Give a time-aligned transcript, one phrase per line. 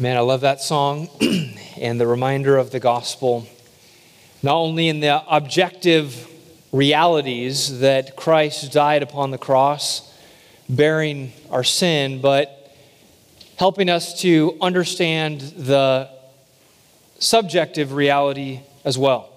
[0.00, 1.10] Man, I love that song
[1.76, 3.46] and the reminder of the gospel,
[4.42, 6.26] not only in the objective
[6.72, 10.10] realities that Christ died upon the cross,
[10.70, 12.74] bearing our sin, but
[13.58, 16.08] helping us to understand the
[17.18, 19.28] subjective reality as well.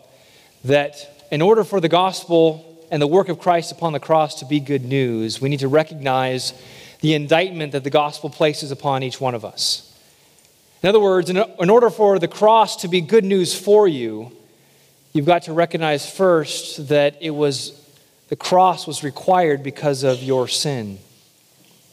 [0.64, 4.46] That in order for the gospel and the work of Christ upon the cross to
[4.46, 6.54] be good news, we need to recognize
[7.02, 9.90] the indictment that the gospel places upon each one of us.
[10.84, 14.34] In other words, in, order for the cross to be good news for you,
[15.14, 17.80] you've got to recognize first that it was
[18.28, 21.00] the cross was required because of your sin.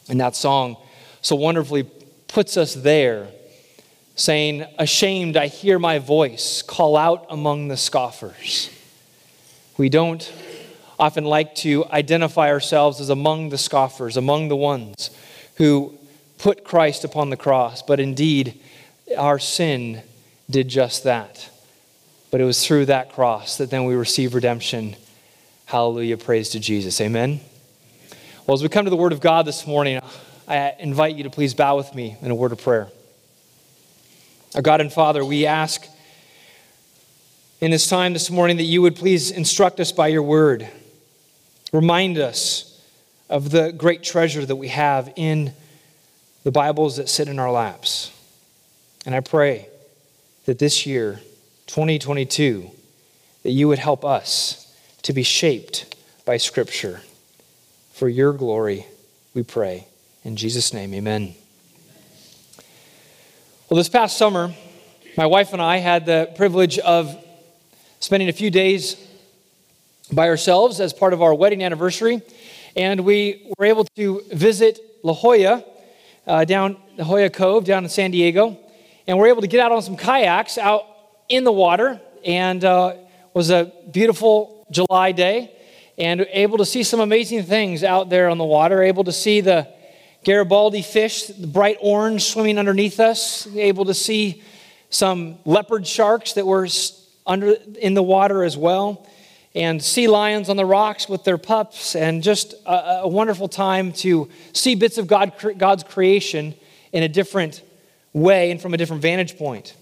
[0.09, 0.75] And that song
[1.21, 1.83] so wonderfully
[2.27, 3.29] puts us there,
[4.15, 8.69] saying, Ashamed, I hear my voice call out among the scoffers.
[9.77, 10.29] We don't
[10.99, 15.11] often like to identify ourselves as among the scoffers, among the ones
[15.55, 15.97] who
[16.37, 18.59] put Christ upon the cross, but indeed,
[19.17, 20.01] our sin
[20.49, 21.49] did just that.
[22.29, 24.95] But it was through that cross that then we receive redemption.
[25.65, 26.17] Hallelujah.
[26.17, 26.99] Praise to Jesus.
[27.01, 27.39] Amen.
[28.47, 30.01] Well, as we come to the Word of God this morning,
[30.47, 32.89] I invite you to please bow with me in a word of prayer.
[34.55, 35.87] Our God and Father, we ask
[37.61, 40.67] in this time this morning that you would please instruct us by your word.
[41.71, 42.83] Remind us
[43.29, 45.53] of the great treasure that we have in
[46.43, 48.11] the Bibles that sit in our laps.
[49.05, 49.67] And I pray
[50.45, 51.19] that this year,
[51.67, 52.69] 2022,
[53.43, 57.01] that you would help us to be shaped by Scripture.
[57.93, 58.85] For your glory,
[59.33, 59.87] we pray.
[60.23, 61.33] In Jesus' name, amen.
[63.69, 64.53] Well, this past summer,
[65.17, 67.15] my wife and I had the privilege of
[67.99, 68.97] spending a few days
[70.11, 72.21] by ourselves as part of our wedding anniversary.
[72.75, 75.63] And we were able to visit La Jolla,
[76.27, 78.59] uh, down La Jolla Cove, down in San Diego
[79.07, 80.85] and we're able to get out on some kayaks out
[81.29, 81.99] in the water.
[82.23, 82.95] And uh,
[83.33, 85.55] was a beautiful july day.
[85.97, 88.81] And able to see some amazing things out there on the water.
[88.81, 89.67] Able to see the
[90.23, 93.47] garibaldi fish the bright orange swimming underneath us.
[93.55, 94.43] Able to see
[94.89, 96.67] some leopard sharks that were
[97.25, 99.07] under in the water as well.
[99.53, 101.95] And sea lions on the rocks with their pups.
[101.95, 106.55] And just a, a wonderful time to see bits of God, god's creation
[106.91, 107.61] in a different
[108.13, 109.75] way and from a different vantage point.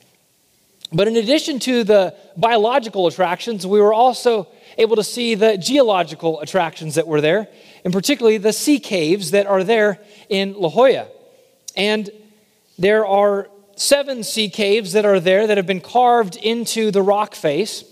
[0.91, 4.47] But in addition to the biological attractions, we were also
[4.77, 7.47] able to see the geological attractions that were there,
[7.83, 11.07] and particularly the sea caves that are there in La Jolla.
[11.75, 12.09] And
[12.79, 17.35] there are seven sea caves that are there that have been carved into the rock
[17.35, 17.83] face.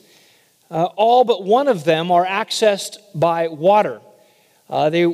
[0.69, 4.01] Uh, all but one of them are accessed by water.
[4.69, 5.05] Uh, they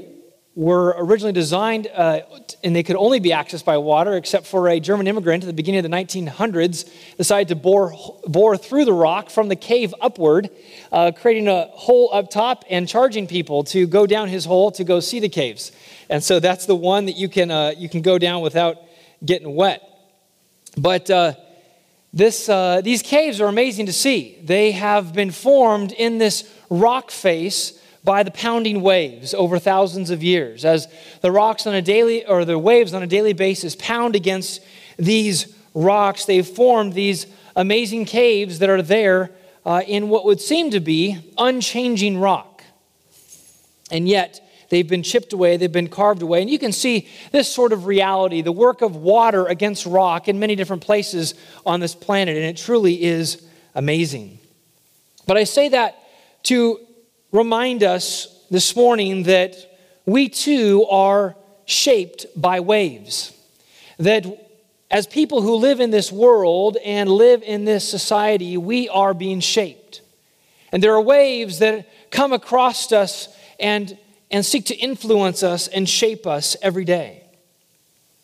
[0.55, 2.19] were originally designed uh,
[2.63, 5.53] and they could only be accessed by water, except for a German immigrant at the
[5.53, 7.93] beginning of the 1900s decided to bore,
[8.27, 10.49] bore through the rock from the cave upward,
[10.91, 14.83] uh, creating a hole up top and charging people to go down his hole to
[14.83, 15.71] go see the caves.
[16.07, 18.77] And so that's the one that you can, uh, you can go down without
[19.25, 19.81] getting wet.
[20.77, 21.33] But uh,
[22.13, 24.37] this, uh, these caves are amazing to see.
[24.43, 30.21] They have been formed in this rock face by the pounding waves over thousands of
[30.21, 30.87] years as
[31.21, 34.61] the rocks on a daily or the waves on a daily basis pound against
[34.97, 39.31] these rocks they've formed these amazing caves that are there
[39.65, 42.63] uh, in what would seem to be unchanging rock.
[43.91, 46.41] And yet they've been chipped away they've been carved away.
[46.41, 50.39] And you can see this sort of reality the work of water against rock in
[50.39, 51.35] many different places
[51.65, 54.39] on this planet and it truly is amazing.
[55.25, 55.99] But i say that
[56.43, 56.79] to
[57.33, 59.57] remind us this morning that
[60.05, 61.35] we too are
[61.65, 63.33] shaped by waves.
[63.97, 64.25] That
[64.91, 69.39] as people who live in this world and live in this society, we are being
[69.39, 70.01] shaped.
[70.71, 73.27] And there are waves that come across us
[73.59, 73.97] and,
[74.29, 77.23] and seek to influence us and shape us every day.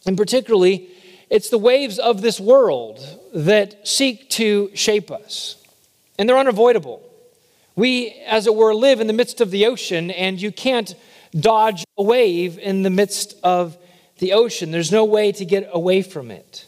[0.06, 0.90] And particularly,
[1.32, 3.00] it's the waves of this world
[3.34, 5.56] that seek to shape us.
[6.20, 7.09] And they're unavoidable.
[7.76, 10.94] We, as it were, live in the midst of the ocean, and you can't
[11.38, 13.78] dodge a wave in the midst of
[14.18, 14.72] the ocean.
[14.72, 16.68] There's no way to get away from it.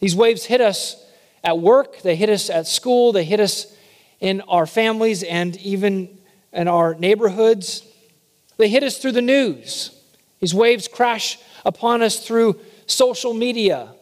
[0.00, 1.04] These waves hit us
[1.44, 3.66] at work, they hit us at school, they hit us
[4.20, 6.18] in our families, and even
[6.52, 7.86] in our neighborhoods.
[8.56, 9.96] They hit us through the news.
[10.40, 13.94] These waves crash upon us through social media,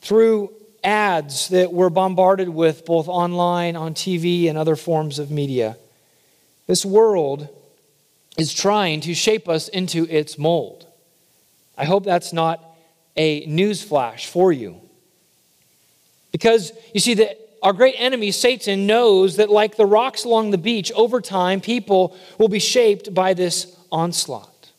[0.00, 0.52] through
[0.86, 5.76] ads that we're bombarded with both online, on TV, and other forms of media.
[6.66, 7.48] This world
[8.38, 10.86] is trying to shape us into its mold.
[11.76, 12.64] I hope that's not
[13.16, 14.80] a newsflash for you.
[16.30, 20.58] Because you see, that our great enemy, Satan, knows that like the rocks along the
[20.58, 24.70] beach, over time, people will be shaped by this onslaught.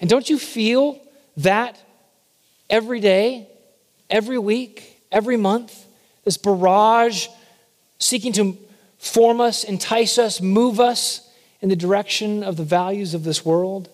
[0.00, 1.00] And don't you feel
[1.38, 1.80] that
[2.68, 3.48] every day,
[4.10, 5.86] every week, every month?
[6.24, 7.28] This barrage
[7.98, 8.58] seeking to
[8.98, 11.30] form us, entice us, move us
[11.60, 13.88] in the direction of the values of this world.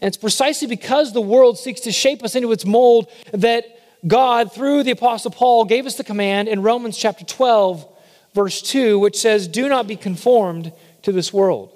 [0.00, 3.64] And it's precisely because the world seeks to shape us into its mold that
[4.06, 7.86] God, through the Apostle Paul, gave us the command in Romans chapter 12,
[8.34, 10.72] verse 2, which says, Do not be conformed
[11.02, 11.72] to this world.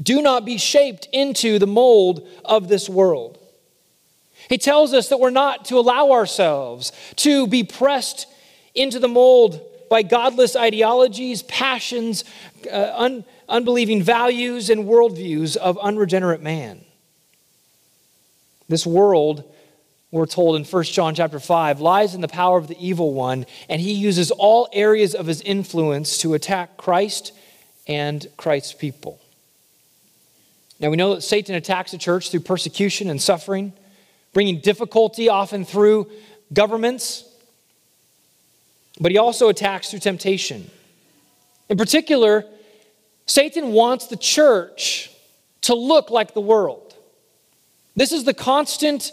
[0.00, 3.38] Do not be shaped into the mold of this world.
[4.48, 8.26] He tells us that we're not to allow ourselves to be pressed
[8.74, 9.60] into the mold
[9.90, 12.24] by godless ideologies, passions,
[12.70, 16.84] uh, un- unbelieving values, and worldviews of unregenerate man.
[18.68, 19.44] This world,
[20.10, 23.46] we're told in 1 John chapter 5, lies in the power of the evil one,
[23.68, 27.32] and he uses all areas of his influence to attack Christ
[27.86, 29.20] and Christ's people.
[30.80, 33.72] Now, we know that Satan attacks the church through persecution and suffering,
[34.32, 36.10] bringing difficulty often through
[36.52, 37.24] governments,
[39.00, 40.70] but he also attacks through temptation.
[41.68, 42.44] In particular,
[43.26, 45.10] Satan wants the church
[45.62, 46.94] to look like the world.
[47.94, 49.12] This is the constant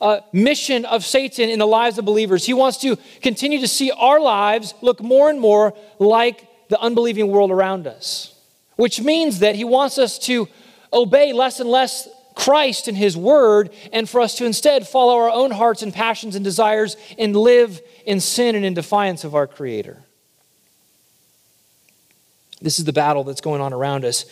[0.00, 2.46] uh, mission of Satan in the lives of believers.
[2.46, 7.28] He wants to continue to see our lives look more and more like the unbelieving
[7.28, 8.34] world around us,
[8.76, 10.48] which means that he wants us to
[10.92, 12.08] obey less and less
[12.40, 16.34] Christ and His Word, and for us to instead follow our own hearts and passions
[16.36, 20.02] and desires and live in sin and in defiance of our Creator.
[22.62, 24.24] This is the battle that's going on around us.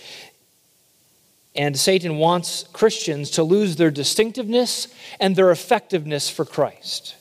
[1.55, 4.89] And Satan wants Christians to lose their distinctiveness
[5.21, 7.15] and their effectiveness for Christ.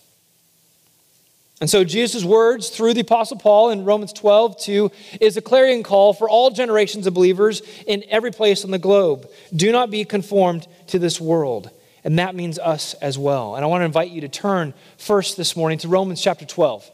[1.59, 5.81] And so Jesus' words through the Apostle Paul in Romans 12, 2, is a clarion
[5.81, 9.27] call for all generations of believers in every place on the globe.
[9.56, 11.71] Do not be conformed to this world.
[12.04, 13.56] And that means us as well.
[13.56, 16.89] And I want to invite you to turn first this morning to Romans chapter 12.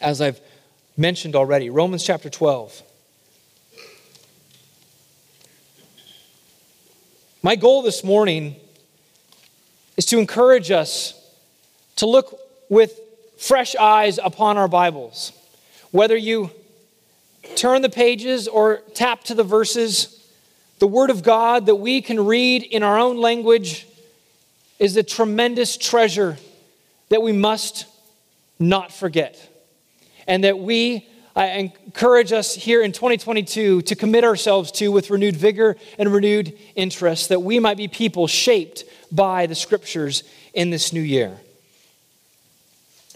[0.00, 0.40] As I've
[0.96, 2.82] mentioned already, Romans chapter 12.
[7.42, 8.56] My goal this morning
[9.96, 11.14] is to encourage us
[11.96, 13.00] to look with
[13.36, 15.32] fresh eyes upon our Bibles.
[15.90, 16.50] Whether you
[17.54, 20.28] turn the pages or tap to the verses,
[20.78, 23.86] the Word of God that we can read in our own language
[24.78, 26.36] is a tremendous treasure
[27.08, 27.86] that we must
[28.58, 29.52] not forget.
[30.26, 31.06] And that we
[31.36, 36.58] I encourage us here in 2022 to commit ourselves to with renewed vigor and renewed
[36.74, 40.24] interest, that we might be people shaped by the scriptures
[40.54, 41.38] in this new year.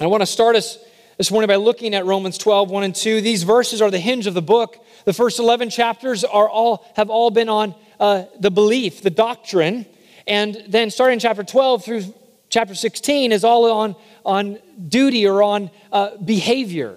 [0.00, 0.78] And I want to start us
[1.18, 3.20] this morning by looking at Romans 12, 1 and 2.
[3.20, 4.82] These verses are the hinge of the book.
[5.04, 9.84] The first 11 chapters are all, have all been on uh, the belief, the doctrine.
[10.26, 12.14] And then starting in chapter 12 through
[12.48, 13.94] chapter 16 is all on,
[14.24, 14.58] on
[14.88, 16.96] duty or on uh, behavior.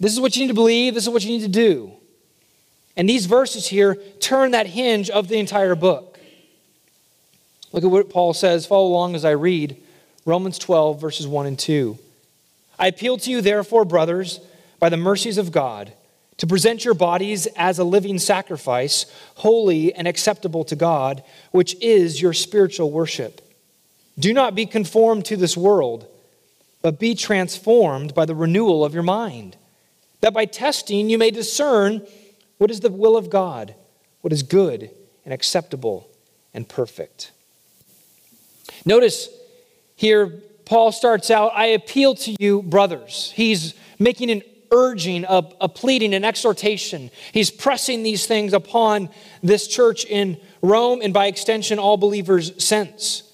[0.00, 1.92] This is what you need to believe, this is what you need to do.
[2.96, 6.18] And these verses here turn that hinge of the entire book.
[7.70, 8.64] Look at what Paul says.
[8.64, 9.82] Follow along as I read.
[10.28, 11.98] Romans 12, verses 1 and 2.
[12.78, 14.40] I appeal to you, therefore, brothers,
[14.78, 15.94] by the mercies of God,
[16.36, 22.20] to present your bodies as a living sacrifice, holy and acceptable to God, which is
[22.20, 23.40] your spiritual worship.
[24.18, 26.06] Do not be conformed to this world,
[26.82, 29.56] but be transformed by the renewal of your mind,
[30.20, 32.06] that by testing you may discern
[32.58, 33.74] what is the will of God,
[34.20, 34.90] what is good
[35.24, 36.06] and acceptable
[36.52, 37.32] and perfect.
[38.84, 39.30] Notice
[39.98, 40.28] here,
[40.64, 43.32] Paul starts out, I appeal to you, brothers.
[43.34, 47.10] He's making an urging, a, a pleading, an exhortation.
[47.32, 49.10] He's pressing these things upon
[49.42, 53.24] this church in Rome and by extension, all believers since.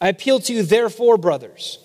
[0.00, 1.80] I appeal to you, therefore, brothers.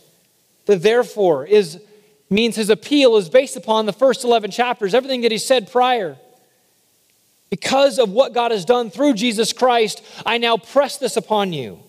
[0.68, 1.82] The therefore is
[2.30, 6.20] means his appeal is based upon the first 11 chapters, everything that he said prior.
[7.50, 11.80] Because of what God has done through Jesus Christ, I now press this upon you.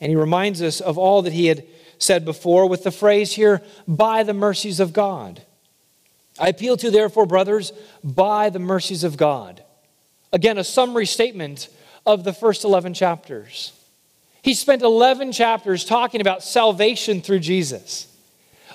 [0.00, 1.64] And he reminds us of all that he had
[1.98, 5.42] said before with the phrase here, by the mercies of God.
[6.38, 7.72] I appeal to, therefore, brothers,
[8.04, 9.62] by the mercies of God.
[10.32, 11.68] Again, a summary statement
[12.04, 13.72] of the first 11 chapters.
[14.42, 18.06] He spent 11 chapters talking about salvation through Jesus.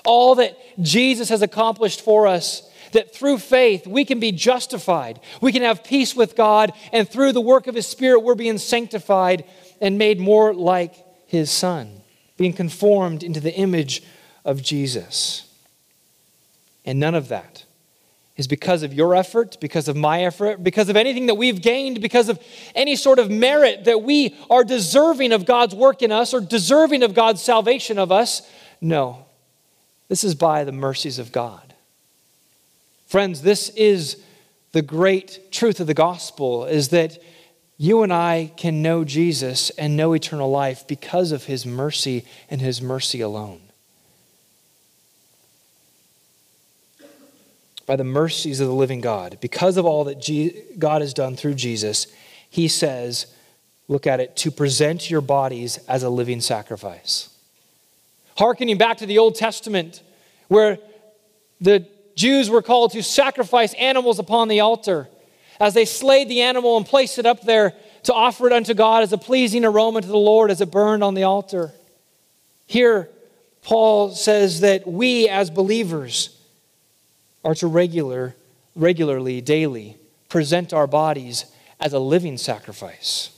[0.04, 5.52] All that Jesus has accomplished for us, that through faith we can be justified, we
[5.52, 9.44] can have peace with God, and through the work of His Spirit we're being sanctified
[9.80, 10.94] and made more like
[11.32, 12.02] his son
[12.36, 14.02] being conformed into the image
[14.44, 15.50] of Jesus.
[16.84, 17.64] And none of that
[18.36, 22.02] is because of your effort, because of my effort, because of anything that we've gained,
[22.02, 22.38] because of
[22.74, 27.02] any sort of merit that we are deserving of God's work in us or deserving
[27.02, 28.42] of God's salvation of us.
[28.82, 29.24] No,
[30.08, 31.72] this is by the mercies of God.
[33.06, 34.22] Friends, this is
[34.72, 37.16] the great truth of the gospel is that
[37.82, 42.60] you and I can know Jesus and know eternal life because of his mercy and
[42.60, 43.60] his mercy alone.
[47.84, 51.54] By the mercies of the living God, because of all that God has done through
[51.54, 52.06] Jesus,
[52.48, 53.26] he says,
[53.88, 57.30] look at it, to present your bodies as a living sacrifice.
[58.38, 60.04] Harkening back to the Old Testament,
[60.46, 60.78] where
[61.60, 61.84] the
[62.14, 65.08] Jews were called to sacrifice animals upon the altar
[65.62, 69.04] as they slayed the animal and placed it up there to offer it unto God
[69.04, 71.70] as a pleasing aroma to the Lord as it burned on the altar.
[72.66, 73.08] Here,
[73.62, 76.36] Paul says that we as believers
[77.44, 78.34] are to regular,
[78.74, 81.44] regularly, daily, present our bodies
[81.78, 83.30] as a living sacrifice.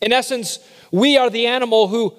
[0.00, 0.60] In essence,
[0.92, 2.14] we are the animal who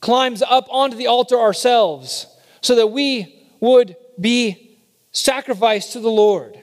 [0.00, 2.26] climbs up onto the altar ourselves
[2.60, 4.76] so that we would be
[5.12, 6.58] sacrificed to the Lord.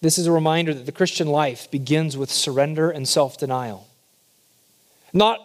[0.00, 3.86] This is a reminder that the Christian life begins with surrender and self denial.
[5.12, 5.40] Not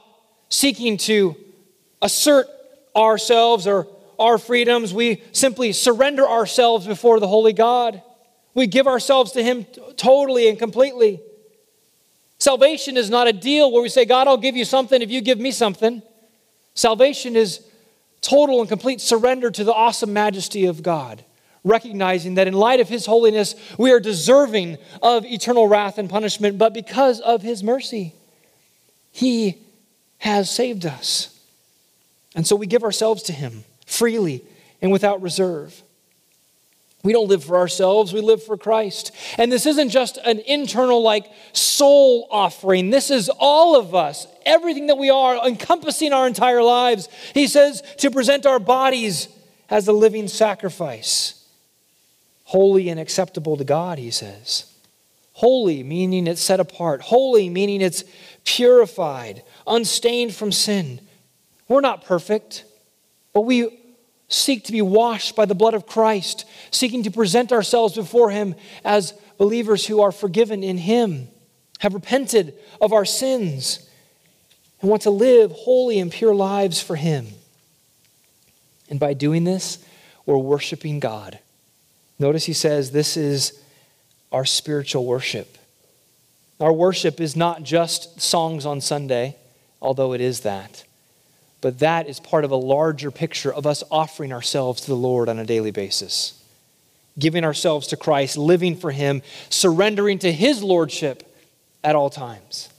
[0.49, 1.35] seeking to
[2.01, 2.47] assert
[2.95, 3.87] ourselves or
[4.19, 8.01] our freedoms, we simply surrender ourselves before the Holy God.
[8.53, 9.65] We give ourselves to Him
[9.95, 11.21] totally and completely.
[12.37, 15.21] Salvation is not a deal where we say, God, I'll give you something if you
[15.21, 16.01] give me something.
[16.73, 17.65] Salvation is
[18.21, 21.23] total and complete surrender to the awesome majesty of God
[21.63, 26.57] recognizing that in light of His holiness, we are deserving of eternal wrath and punishment,
[26.57, 28.15] but because of His mercy,
[29.11, 29.57] He
[30.19, 31.39] has saved us.
[32.35, 34.43] And so we give ourselves to Him freely
[34.81, 35.83] and without reserve.
[37.03, 39.11] We don't live for ourselves, we live for Christ.
[39.37, 42.91] And this isn't just an internal, like, soul offering.
[42.91, 47.09] This is all of us, everything that we are, encompassing our entire lives.
[47.33, 49.29] He says to present our bodies
[49.67, 51.40] as a living sacrifice
[52.51, 54.65] holy and acceptable to God, he says.
[55.31, 56.99] Holy, meaning it's set apart.
[56.99, 58.03] Holy, meaning it's
[58.43, 60.99] purified, unstained from sin.
[61.69, 62.65] We're not perfect,
[63.31, 63.79] but we
[64.27, 68.55] seek to be washed by the blood of Christ, seeking to present ourselves before Him
[68.83, 71.29] as believers who are forgiven in Him,
[71.79, 73.89] have repented of our sins,
[74.81, 77.27] and want to live holy and pure lives for Him.
[78.89, 79.79] And by doing this,
[80.25, 81.39] we're worshiping God.
[82.21, 83.59] Notice he says this is
[84.31, 85.57] our spiritual worship.
[86.59, 89.37] Our worship is not just songs on Sunday,
[89.81, 90.83] although it is that,
[91.61, 95.29] but that is part of a larger picture of us offering ourselves to the Lord
[95.29, 96.39] on a daily basis,
[97.17, 101.23] giving ourselves to Christ, living for Him, surrendering to His Lordship
[101.83, 102.69] at all times.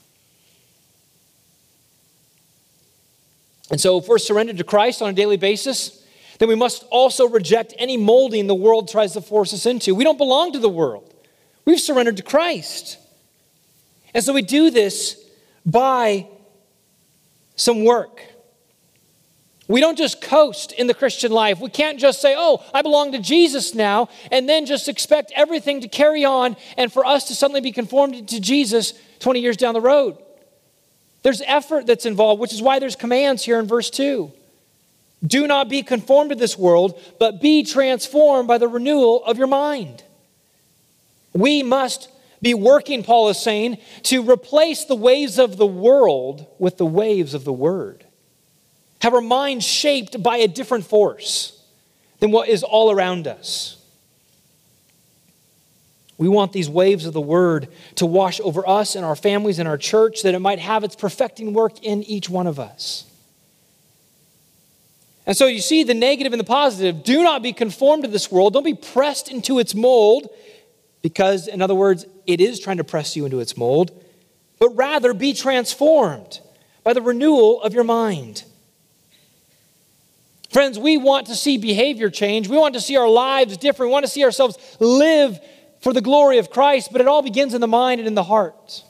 [3.73, 6.02] And so, if we're surrendered to Christ on a daily basis,
[6.43, 9.95] then we must also reject any molding the world tries to force us into.
[9.95, 11.15] We don't belong to the world,
[11.65, 12.99] we've surrendered to Christ.
[14.13, 15.25] And so we do this
[15.65, 16.27] by
[17.55, 18.25] some work.
[19.69, 21.61] We don't just coast in the Christian life.
[21.61, 25.81] We can't just say, oh, I belong to Jesus now, and then just expect everything
[25.83, 29.75] to carry on and for us to suddenly be conformed to Jesus 20 years down
[29.75, 30.19] the road.
[31.23, 34.33] There's effort that's involved, which is why there's commands here in verse 2.
[35.25, 39.47] Do not be conformed to this world, but be transformed by the renewal of your
[39.47, 40.03] mind.
[41.33, 42.09] We must
[42.41, 47.35] be working, Paul is saying, to replace the waves of the world with the waves
[47.35, 48.05] of the Word.
[49.01, 51.61] Have our minds shaped by a different force
[52.19, 53.79] than what is all around us.
[56.19, 59.69] We want these waves of the Word to wash over us and our families and
[59.69, 63.05] our church, that it might have its perfecting work in each one of us.
[65.25, 67.05] And so you see the negative and the positive.
[67.05, 68.55] Do not be conformed to this world.
[68.55, 70.29] Don't be pressed into its mold,
[71.01, 73.91] because, in other words, it is trying to press you into its mold,
[74.59, 76.41] but rather be transformed
[76.85, 78.45] by the renewal of your mind.
[80.51, 82.47] Friends, we want to see behavior change.
[82.47, 83.91] We want to see our lives different.
[83.91, 85.41] We want to see ourselves live
[85.81, 88.23] for the glory of Christ, but it all begins in the mind and in the
[88.23, 88.85] heart.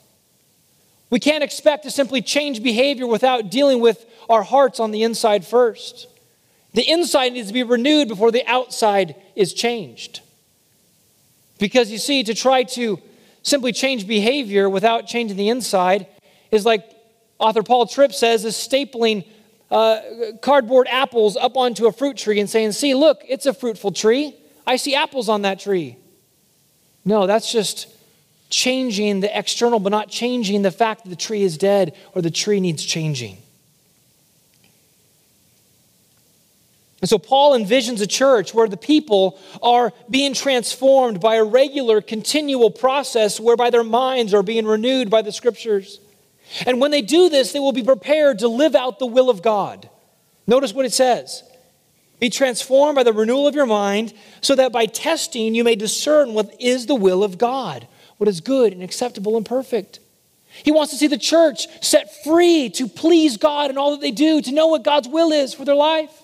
[1.09, 5.47] We can't expect to simply change behavior without dealing with our hearts on the inside
[5.47, 6.09] first.
[6.75, 10.21] The inside needs to be renewed before the outside is changed.
[11.59, 12.99] Because you see, to try to
[13.43, 16.07] simply change behavior without changing the inside
[16.51, 16.85] is like
[17.39, 19.27] author Paul Tripp says, is stapling
[19.71, 20.01] uh,
[20.41, 24.35] cardboard apples up onto a fruit tree and saying, See, look, it's a fruitful tree.
[24.67, 25.97] I see apples on that tree.
[27.05, 27.89] No, that's just
[28.49, 32.31] changing the external, but not changing the fact that the tree is dead or the
[32.31, 33.39] tree needs changing.
[37.03, 42.01] And so Paul envisions a church where the people are being transformed by a regular,
[42.01, 45.99] continual process whereby their minds are being renewed by the scriptures.
[46.65, 49.43] And when they do this, they will be prepared to live out the will of
[49.43, 49.91] God.
[50.47, 51.43] Notice what it says
[52.21, 56.35] Be transformed by the renewal of your mind, so that by testing you may discern
[56.35, 59.99] what is the will of God, what is good and acceptable and perfect.
[60.47, 64.13] He wants to see the church set free to please God in all that they
[64.13, 66.22] do, to know what God's will is for their life.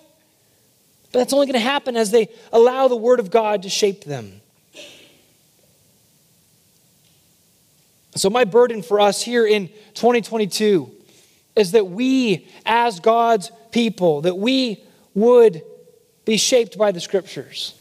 [1.12, 4.05] But that's only going to happen as they allow the Word of God to shape
[4.05, 4.41] them.
[8.15, 10.91] So, my burden for us here in 2022
[11.57, 14.83] is that we, as God's people, that we
[15.15, 15.62] would
[16.25, 17.75] be shaped by the Scriptures.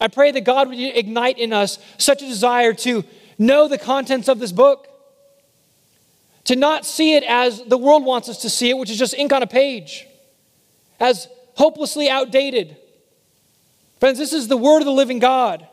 [0.00, 3.04] I pray that God would ignite in us such a desire to
[3.38, 4.88] know the contents of this book,
[6.44, 9.14] to not see it as the world wants us to see it, which is just
[9.14, 10.06] ink on a page,
[10.98, 11.28] as
[11.60, 12.74] hopelessly outdated.
[13.98, 15.68] Friends, this is the word of the living God.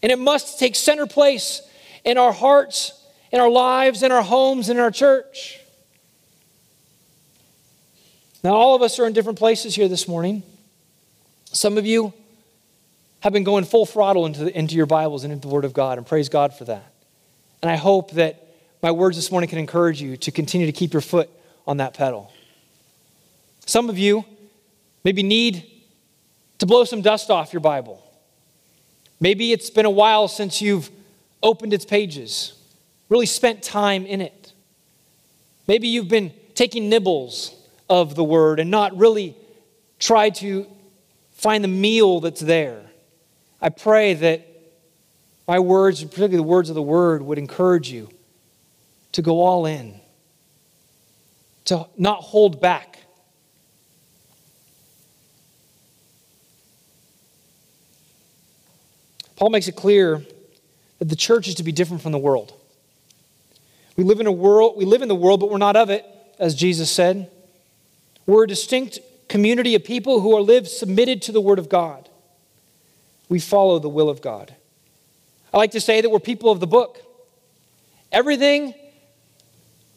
[0.00, 1.60] And it must take center place
[2.04, 2.92] in our hearts,
[3.32, 5.58] in our lives, in our homes, in our church.
[8.44, 10.44] Now, all of us are in different places here this morning.
[11.46, 12.14] Some of you
[13.18, 15.72] have been going full throttle into, the, into your Bibles and into the Word of
[15.72, 16.92] God, and praise God for that.
[17.60, 18.46] And I hope that
[18.84, 21.28] my words this morning can encourage you to continue to keep your foot
[21.66, 22.32] on that pedal.
[23.68, 24.24] Some of you
[25.04, 25.62] maybe need
[26.56, 28.02] to blow some dust off your Bible.
[29.20, 30.90] Maybe it's been a while since you've
[31.42, 32.54] opened its pages,
[33.10, 34.54] really spent time in it.
[35.66, 37.54] Maybe you've been taking nibbles
[37.90, 39.36] of the Word and not really
[39.98, 40.66] tried to
[41.32, 42.80] find the meal that's there.
[43.60, 44.48] I pray that
[45.46, 48.08] my words, particularly the words of the Word, would encourage you
[49.12, 50.00] to go all in,
[51.66, 52.98] to not hold back
[59.38, 60.24] Paul makes it clear
[60.98, 62.52] that the church is to be different from the world.
[63.96, 66.04] We live in a world, we live in the world, but we're not of it,
[66.40, 67.30] as Jesus said.
[68.26, 68.98] We're a distinct
[69.28, 72.08] community of people who are live submitted to the word of God.
[73.28, 74.52] We follow the will of God.
[75.54, 77.00] I like to say that we're people of the book.
[78.10, 78.74] Everything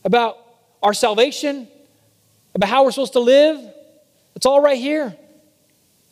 [0.04, 0.38] about
[0.84, 1.67] our salvation,
[2.54, 3.60] about how we're supposed to live,
[4.36, 5.15] it's all right here.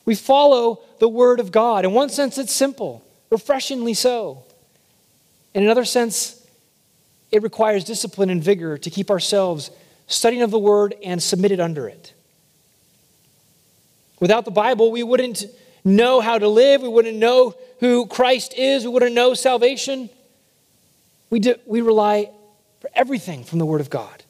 [0.06, 1.86] We follow the word of God.
[1.86, 4.44] In one sense, it's simple refreshingly so.
[5.54, 6.46] In another sense,
[7.32, 9.72] it requires discipline and vigor to keep ourselves
[10.08, 12.13] studying of the word and submitted under it.
[14.20, 15.46] Without the Bible, we wouldn't
[15.86, 20.10] know how to live, we wouldn't know who Christ is, we wouldn't know salvation.
[21.30, 22.32] We, do, we rely
[22.82, 24.24] for everything from the Word of God.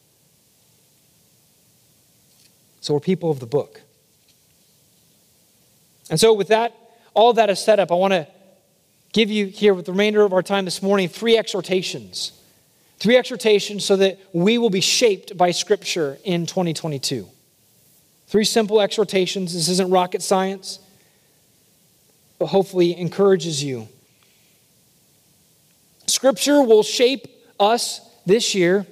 [2.82, 3.82] So we're people of the book.
[6.10, 6.76] And so, with that,
[7.14, 8.28] all that is set up, I want to
[9.14, 12.34] give you here with the remainder of our time this morning three exhortations.
[13.00, 17.28] Three exhortations so that we will be shaped by Scripture in 2022.
[18.28, 19.54] Three simple exhortations.
[19.54, 20.80] This isn't rocket science,
[22.38, 23.88] but hopefully encourages you.
[26.08, 27.28] Scripture will shape
[27.60, 28.86] us this year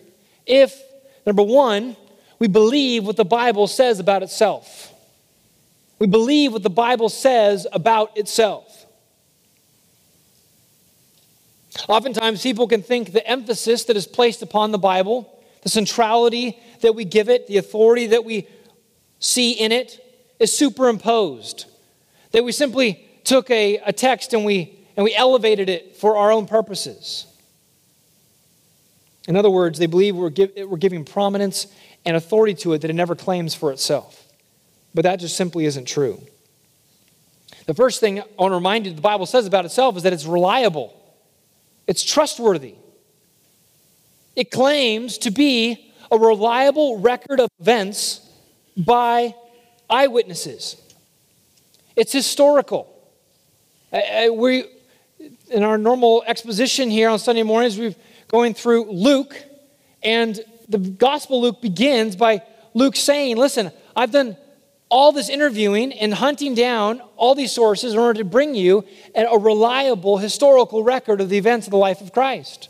[0.46, 0.82] if,
[1.26, 1.98] number one,
[2.40, 4.94] we believe what the Bible says about itself.
[6.00, 8.77] We believe what the Bible says about itself.
[11.88, 16.96] Oftentimes, people can think the emphasis that is placed upon the Bible, the centrality that
[16.96, 18.48] we give it, the authority that we
[19.20, 20.00] see in it,
[20.40, 21.66] is superimposed.
[22.32, 26.32] That we simply took a, a text and we, and we elevated it for our
[26.32, 27.26] own purposes.
[29.28, 31.68] In other words, they believe we're, give, we're giving prominence
[32.06, 34.26] and authority to it that it never claims for itself.
[34.94, 36.22] But that just simply isn't true.
[37.66, 40.14] The first thing I want to remind you the Bible says about itself is that
[40.14, 40.97] it's reliable.
[41.88, 42.76] It's trustworthy.
[44.36, 48.22] It claims to be a reliable record of events
[48.78, 49.34] by
[49.90, 50.76] eyewitnesses.
[51.96, 52.88] It's historical.
[53.92, 54.66] we,
[55.50, 57.96] in our normal exposition here on Sunday mornings, we're
[58.28, 59.36] going through Luke,
[60.04, 64.38] and the Gospel Luke begins by Luke saying, Listen, I've done
[64.90, 69.38] all this interviewing and hunting down all these sources in order to bring you a
[69.38, 72.70] reliable historical record of the events of the life of Christ.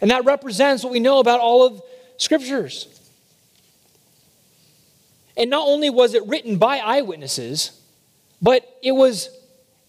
[0.00, 1.82] And that represents what we know about all of
[2.16, 2.86] scriptures.
[5.36, 7.80] And not only was it written by eyewitnesses,
[8.40, 9.30] but it was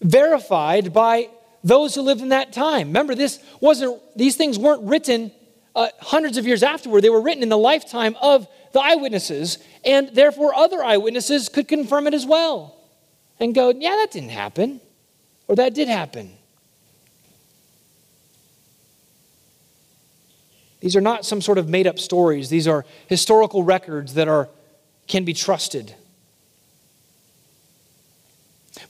[0.00, 1.28] verified by
[1.62, 2.88] those who lived in that time.
[2.88, 5.32] Remember, this wasn't, these things weren't written
[5.74, 7.02] uh, hundreds of years afterward.
[7.02, 12.08] They were written in the lifetime of the eyewitnesses, and therefore other eyewitnesses could confirm
[12.08, 12.76] it as well
[13.38, 14.80] and go, yeah, that didn't happen,
[15.46, 16.32] or that did happen.
[20.80, 22.50] These are not some sort of made up stories.
[22.50, 24.48] These are historical records that are,
[25.06, 25.94] can be trusted.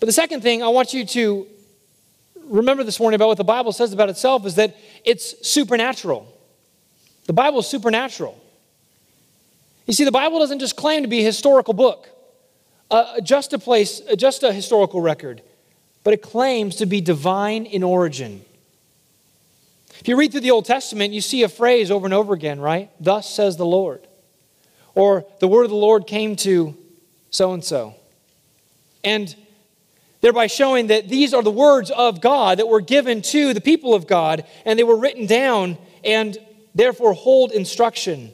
[0.01, 1.47] But the second thing I want you to
[2.47, 6.27] remember this morning about what the Bible says about itself is that it's supernatural.
[7.27, 8.41] The Bible is supernatural.
[9.87, 12.09] You see, the Bible doesn't just claim to be a historical book,
[12.91, 15.43] uh, just a place, uh, just a historical record,
[16.03, 18.45] but it claims to be divine in origin.
[20.01, 22.61] If you read through the Old Testament, you see a phrase over and over again,
[22.61, 22.91] right?
[22.99, 24.07] Thus says the Lord.
[24.95, 26.77] Or the word of the Lord came to
[27.31, 27.95] so and so.
[29.03, 29.35] And
[30.21, 33.95] thereby showing that these are the words of God that were given to the people
[33.95, 36.39] of God, and they were written down and
[36.75, 38.33] therefore hold instruction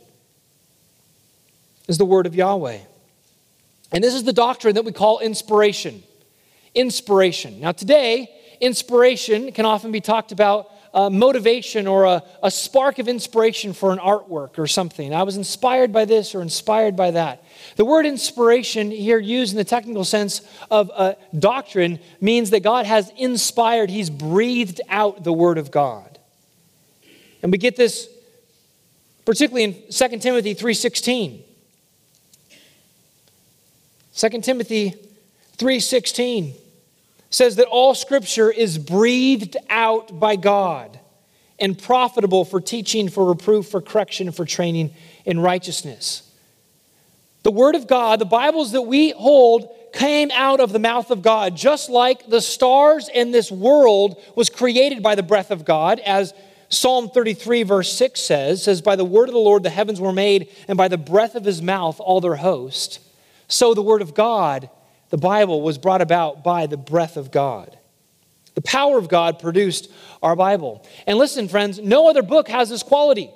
[1.91, 2.79] is the word of Yahweh.
[3.91, 6.05] And this is the doctrine that we call inspiration.
[6.73, 7.61] Inspiration.
[7.61, 13.09] Now, today, inspiration can often be talked about uh, motivation or a, a spark of
[13.09, 15.13] inspiration for an artwork or something.
[15.13, 17.43] I was inspired by this or inspired by that.
[17.75, 22.87] The word inspiration, here used in the technical sense of a doctrine, means that God
[22.87, 26.21] has inspired, He's breathed out the Word of God.
[27.43, 28.09] And we get this
[29.25, 31.50] particularly in 2 Timothy 3.16.
[34.21, 34.95] 2 Timothy
[35.57, 36.53] 3:16
[37.31, 41.01] says that all scripture is breathed out by God
[41.59, 44.93] and profitable for teaching, for reproof, for correction, for training
[45.25, 46.23] in righteousness.
[47.45, 51.23] The word of God, the Bibles that we hold came out of the mouth of
[51.23, 55.99] God, just like the stars in this world was created by the breath of God,
[56.01, 56.35] as
[56.69, 60.13] Psalm 33, verse 6 says, says, By the word of the Lord the heavens were
[60.13, 63.01] made, and by the breath of his mouth all their host.
[63.51, 64.71] So the Word of God,
[65.11, 67.77] the Bible, was brought about by the breath of God.
[68.55, 69.91] The power of God produced
[70.23, 70.87] our Bible.
[71.07, 73.31] And listen, friends, no other book has this quality.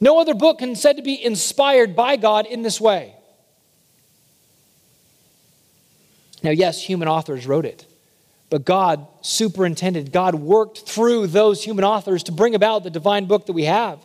[0.00, 3.14] No other book can said to be inspired by God in this way.
[6.42, 7.86] Now, yes, human authors wrote it,
[8.50, 13.46] but God superintended, God worked through those human authors to bring about the divine book
[13.46, 14.04] that we have.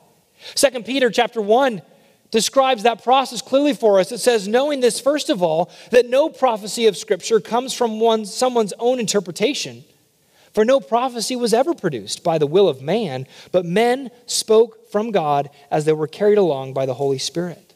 [0.55, 1.81] Second Peter chapter 1
[2.31, 4.11] describes that process clearly for us.
[4.11, 8.25] It says, knowing this, first of all, that no prophecy of Scripture comes from one,
[8.25, 9.83] someone's own interpretation.
[10.53, 15.11] For no prophecy was ever produced by the will of man, but men spoke from
[15.11, 17.73] God as they were carried along by the Holy Spirit.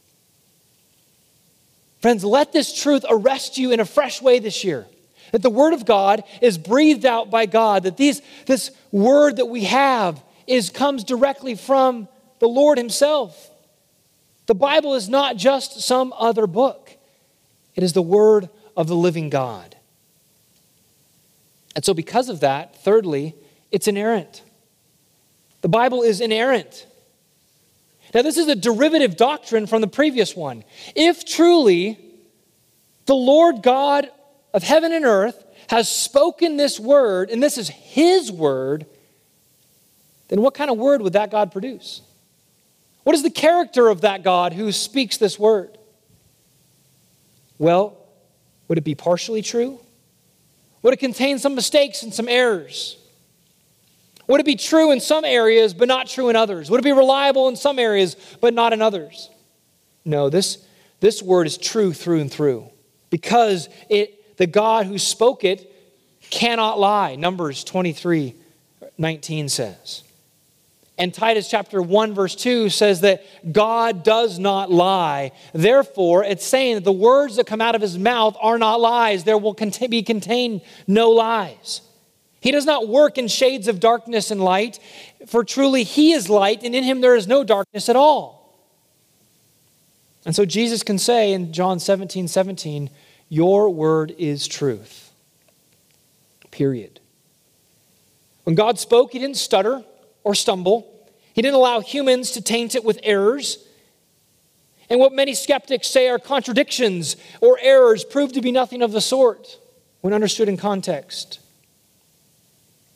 [2.01, 4.85] Friends, let this truth arrest you in a fresh way this year.
[5.31, 9.45] That the Word of God is breathed out by God, that these, this Word that
[9.45, 12.07] we have is, comes directly from
[12.39, 13.49] the Lord Himself.
[14.45, 16.91] The Bible is not just some other book,
[17.75, 19.75] it is the Word of the living God.
[21.75, 23.35] And so, because of that, thirdly,
[23.71, 24.43] it's inerrant.
[25.61, 26.85] The Bible is inerrant.
[28.13, 30.63] Now, this is a derivative doctrine from the previous one.
[30.95, 31.97] If truly
[33.05, 34.09] the Lord God
[34.53, 38.85] of heaven and earth has spoken this word, and this is His word,
[40.27, 42.01] then what kind of word would that God produce?
[43.03, 45.77] What is the character of that God who speaks this word?
[47.57, 47.97] Well,
[48.67, 49.79] would it be partially true?
[50.81, 52.97] Would it contain some mistakes and some errors?
[54.27, 56.69] Would it be true in some areas but not true in others?
[56.69, 59.29] Would it be reliable in some areas but not in others?
[60.05, 60.65] No, this,
[60.99, 62.69] this word is true through and through
[63.09, 65.69] because it, the God who spoke it
[66.29, 67.15] cannot lie.
[67.15, 68.35] Numbers 23
[68.97, 70.03] 19 says.
[71.03, 75.33] And Titus chapter 1, verse 2 says that God does not lie.
[75.51, 79.25] Therefore, it's saying that the words that come out of his mouth are not lies.
[79.25, 79.53] There will
[79.89, 81.81] be contained no lies.
[82.39, 84.79] He does not work in shades of darkness and light,
[85.27, 88.57] for truly he is light, and in him there is no darkness at all.
[90.25, 92.89] And so Jesus can say in John 17, 17,
[93.27, 95.11] Your word is truth.
[96.49, 97.01] Period.
[98.45, 99.83] When God spoke, he didn't stutter
[100.23, 100.92] or stumble.
[101.33, 103.57] He didn't allow humans to taint it with errors.
[104.89, 109.01] And what many skeptics say are contradictions or errors prove to be nothing of the
[109.01, 109.57] sort
[110.01, 111.39] when understood in context.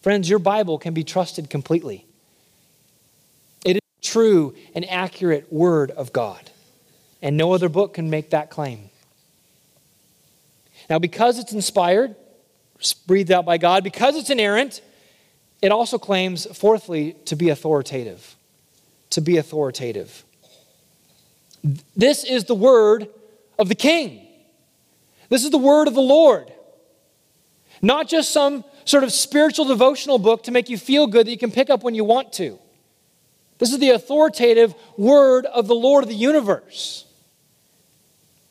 [0.01, 2.05] Friends, your Bible can be trusted completely.
[3.65, 6.51] It is true, and accurate Word of God.
[7.21, 8.89] And no other book can make that claim.
[10.89, 12.15] Now, because it's inspired,
[13.07, 14.81] breathed out by God, because it's inerrant,
[15.61, 18.35] it also claims, fourthly, to be authoritative.
[19.11, 20.23] To be authoritative.
[21.95, 23.07] This is the word
[23.57, 24.25] of the king.
[25.29, 26.51] This is the word of the Lord.
[27.81, 31.37] Not just some sort of spiritual devotional book to make you feel good that you
[31.37, 32.57] can pick up when you want to.
[33.57, 37.05] This is the authoritative word of the Lord of the universe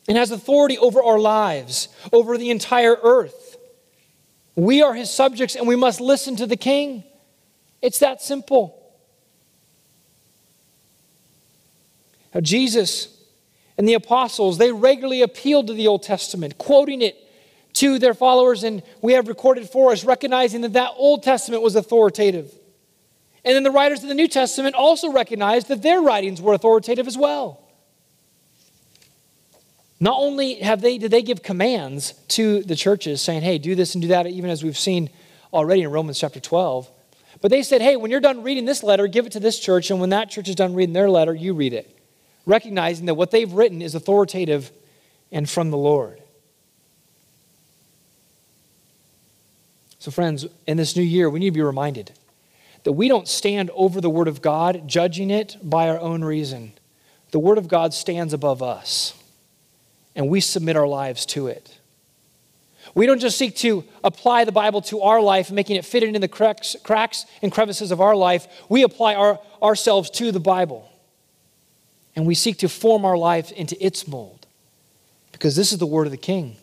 [0.07, 3.46] and has authority over our lives, over the entire earth.
[4.57, 7.03] We are his subjects and we must listen to the king.
[7.81, 8.73] It's that simple.
[12.33, 13.15] Now, Jesus
[13.77, 17.15] and the apostles, they regularly appealed to the Old Testament, quoting it
[17.73, 21.75] to their followers, and we have recorded for us, recognizing that that Old Testament was
[21.75, 22.51] authoritative.
[23.45, 27.05] And then the writers of the New Testament also recognized that their writings were authoritative
[27.05, 27.66] as well.
[29.99, 33.95] Not only have they did they give commands to the churches saying, "Hey, do this
[33.95, 35.09] and do that," even as we've seen
[35.53, 36.89] already in Romans chapter 12,
[37.41, 39.89] but they said, "Hey, when you're done reading this letter, give it to this church,
[39.89, 41.89] and when that church is done reading their letter, you read it."
[42.45, 44.71] Recognizing that what they've written is authoritative
[45.31, 46.21] and from the Lord.
[49.99, 52.11] So, friends, in this new year, we need to be reminded
[52.83, 56.71] that we don't stand over the Word of God, judging it by our own reason.
[57.31, 59.13] The Word of God stands above us,
[60.17, 61.77] and we submit our lives to it.
[62.95, 66.19] We don't just seek to apply the Bible to our life, making it fit into
[66.19, 68.47] the cracks, cracks and crevices of our life.
[68.67, 70.89] We apply our, ourselves to the Bible,
[72.15, 74.47] and we seek to form our life into its mold,
[75.31, 76.55] because this is the Word of the King.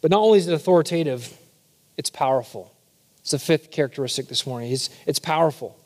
[0.00, 1.36] But not only is it authoritative,
[1.96, 2.72] it's powerful.
[3.22, 4.72] It's the fifth characteristic this morning.
[4.72, 5.78] It's, it's powerful.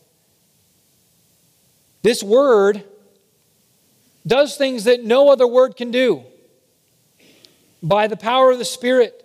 [2.03, 2.83] This word
[4.27, 6.25] does things that no other word can do.
[7.83, 9.23] By the power of the Spirit,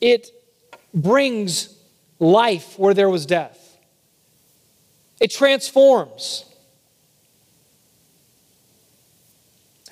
[0.00, 0.30] it
[0.94, 1.74] brings
[2.18, 3.78] life where there was death,
[5.20, 6.44] it transforms.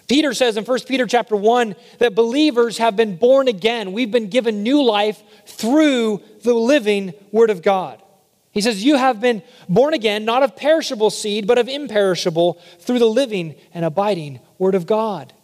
[0.09, 3.92] Peter says in 1 Peter chapter 1 that believers have been born again.
[3.92, 8.03] We've been given new life through the living Word of God.
[8.51, 12.99] He says, You have been born again, not of perishable seed, but of imperishable, through
[12.99, 15.35] the living and abiding Word of God.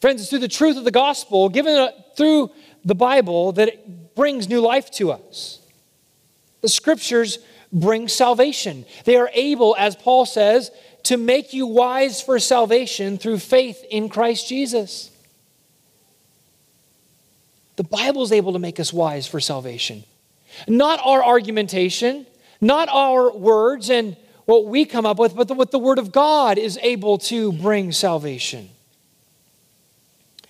[0.00, 2.50] Friends, it's through the truth of the gospel, given uh, through
[2.86, 5.60] the Bible, that it brings new life to us.
[6.62, 7.38] The scriptures
[7.72, 8.86] bring salvation.
[9.04, 10.70] They are able, as Paul says,
[11.04, 15.10] to make you wise for salvation through faith in Christ Jesus.
[17.76, 20.04] The Bible is able to make us wise for salvation.
[20.68, 22.26] Not our argumentation,
[22.60, 26.58] not our words and what we come up with, but what the Word of God
[26.58, 28.68] is able to bring salvation.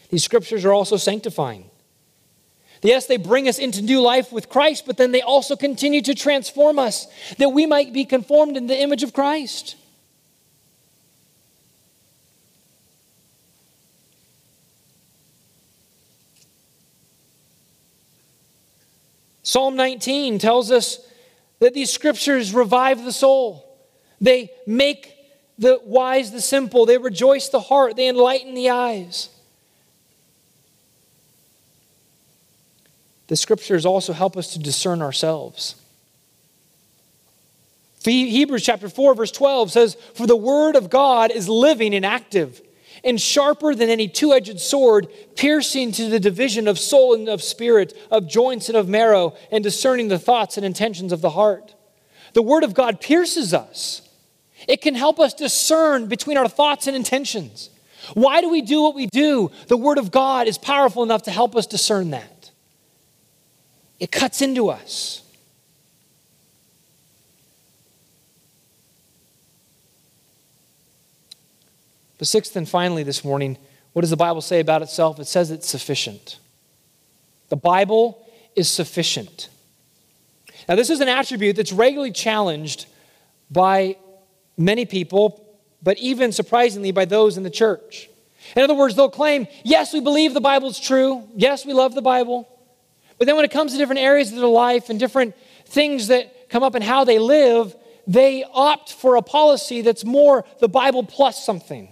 [0.09, 1.71] These scriptures are also sanctifying.
[2.83, 6.15] Yes, they bring us into new life with Christ, but then they also continue to
[6.15, 9.77] transform us that we might be conformed in the image of Christ.
[19.51, 21.01] Psalm 19 tells us
[21.59, 23.77] that these scriptures revive the soul.
[24.21, 25.13] They make
[25.59, 26.87] the wise the simple.
[26.87, 27.97] They rejoice the heart.
[27.97, 29.29] They enlighten the eyes.
[33.27, 35.75] The scriptures also help us to discern ourselves.
[38.05, 42.63] Hebrews chapter 4, verse 12 says, For the word of God is living and active
[43.05, 47.43] and sharper than any two edged sword, piercing to the division of soul and of
[47.43, 51.75] spirit, of joints and of marrow, and discerning the thoughts and intentions of the heart.
[52.33, 54.03] The Word of God pierces us.
[54.69, 57.71] It can help us discern between our thoughts and intentions.
[58.15, 59.51] Why do we do what we do?
[59.69, 62.51] The Word of God is powerful enough to help us discern that.
[63.99, 65.23] It cuts into us.
[72.21, 73.57] But sixth and finally this morning,
[73.95, 75.19] what does the Bible say about itself?
[75.19, 76.39] It says it's sufficient.
[77.49, 79.49] The Bible is sufficient.
[80.69, 82.85] Now, this is an attribute that's regularly challenged
[83.51, 83.97] by
[84.59, 88.11] many people, but even surprisingly by those in the church.
[88.55, 91.27] In other words, they'll claim, yes, we believe the Bible is true.
[91.35, 92.47] Yes, we love the Bible.
[93.17, 96.51] But then when it comes to different areas of their life and different things that
[96.51, 97.75] come up and how they live,
[98.07, 101.91] they opt for a policy that's more the Bible plus something.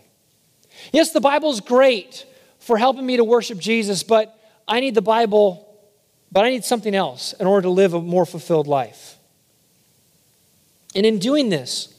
[0.92, 2.24] Yes, the Bible is great
[2.58, 5.66] for helping me to worship Jesus, but I need the Bible,
[6.30, 9.16] but I need something else in order to live a more fulfilled life.
[10.94, 11.94] And in doing this,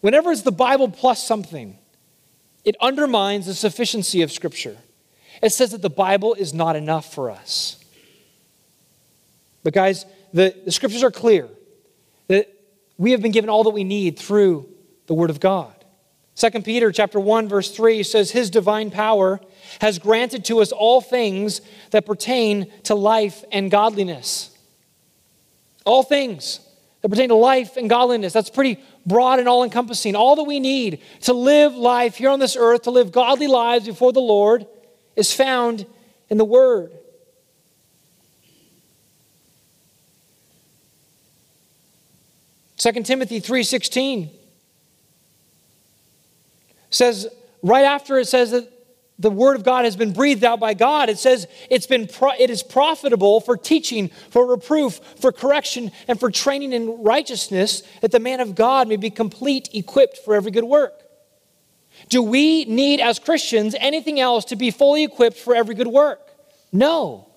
[0.00, 1.78] whenever it's the Bible plus something,
[2.64, 4.76] it undermines the sufficiency of Scripture.
[5.42, 7.82] It says that the Bible is not enough for us.
[9.64, 11.48] But, guys, the, the Scriptures are clear
[12.28, 12.48] that
[12.98, 14.68] we have been given all that we need through
[15.06, 15.81] the Word of God.
[16.36, 19.40] 2 Peter chapter 1 verse 3 says his divine power
[19.80, 24.56] has granted to us all things that pertain to life and godliness.
[25.84, 26.60] All things
[27.00, 28.32] that pertain to life and godliness.
[28.32, 30.16] That's pretty broad and all encompassing.
[30.16, 33.86] All that we need to live life here on this earth, to live godly lives
[33.86, 34.66] before the Lord,
[35.16, 35.84] is found
[36.30, 36.92] in the Word.
[42.76, 44.30] Second Timothy 3:16
[46.94, 47.26] says
[47.62, 48.68] right after it says that
[49.18, 51.08] the word of God has been breathed out by God.
[51.08, 56.18] It says it's been pro- it is profitable for teaching, for reproof, for correction, and
[56.18, 60.50] for training in righteousness, that the man of God may be complete, equipped for every
[60.50, 60.94] good work.
[62.08, 66.20] Do we need, as Christians, anything else to be fully equipped for every good work?
[66.72, 67.28] No.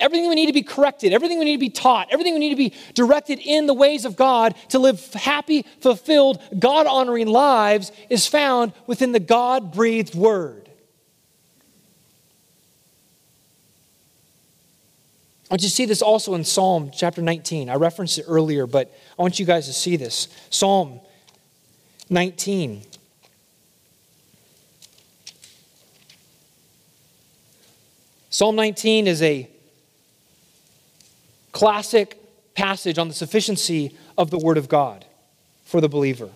[0.00, 2.50] Everything we need to be corrected, everything we need to be taught, everything we need
[2.50, 7.90] to be directed in the ways of God to live happy, fulfilled, God honoring lives
[8.08, 10.68] is found within the God breathed Word.
[15.50, 17.70] I want you to see this also in Psalm chapter 19.
[17.70, 20.28] I referenced it earlier, but I want you guys to see this.
[20.50, 21.00] Psalm
[22.10, 22.82] 19.
[28.28, 29.48] Psalm 19 is a
[31.52, 32.18] classic
[32.54, 35.04] passage on the sufficiency of the Word of God
[35.64, 36.30] for the believer.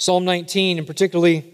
[0.00, 1.44] Psalm 19, and particularly,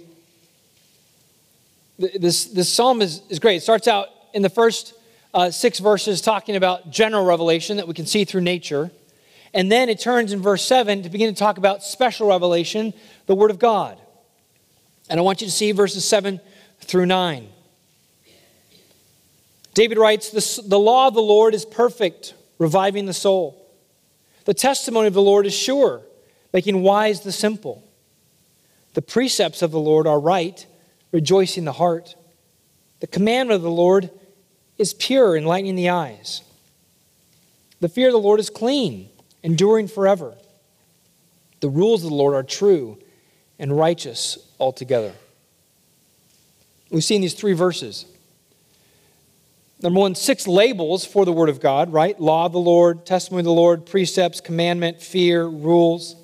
[1.98, 3.56] this, this psalm is, is great.
[3.56, 4.94] It starts out in the first
[5.34, 8.92] uh, six verses talking about general revelation that we can see through nature.
[9.54, 12.92] And then it turns in verse 7 to begin to talk about special revelation,
[13.26, 13.98] the Word of God.
[15.08, 16.40] And I want you to see verses 7
[16.80, 17.48] through 9.
[19.74, 23.62] David writes, The law of the Lord is perfect, reviving the soul.
[24.46, 26.02] The testimony of the Lord is sure,
[26.52, 27.82] making wise the simple.
[28.94, 30.64] The precepts of the Lord are right,
[31.12, 32.14] rejoicing the heart.
[33.00, 34.10] The commandment of the Lord
[34.78, 36.42] is pure, enlightening the eyes.
[37.80, 39.10] The fear of the Lord is clean,
[39.46, 40.34] enduring forever.
[41.60, 42.98] The rules of the Lord are true
[43.60, 45.12] and righteous altogether.
[46.90, 48.06] We see in these three verses.
[49.80, 52.18] Number one, six labels for the Word of God, right?
[52.20, 56.16] Law of the Lord, testimony of the Lord, precepts, commandment, fear, rules.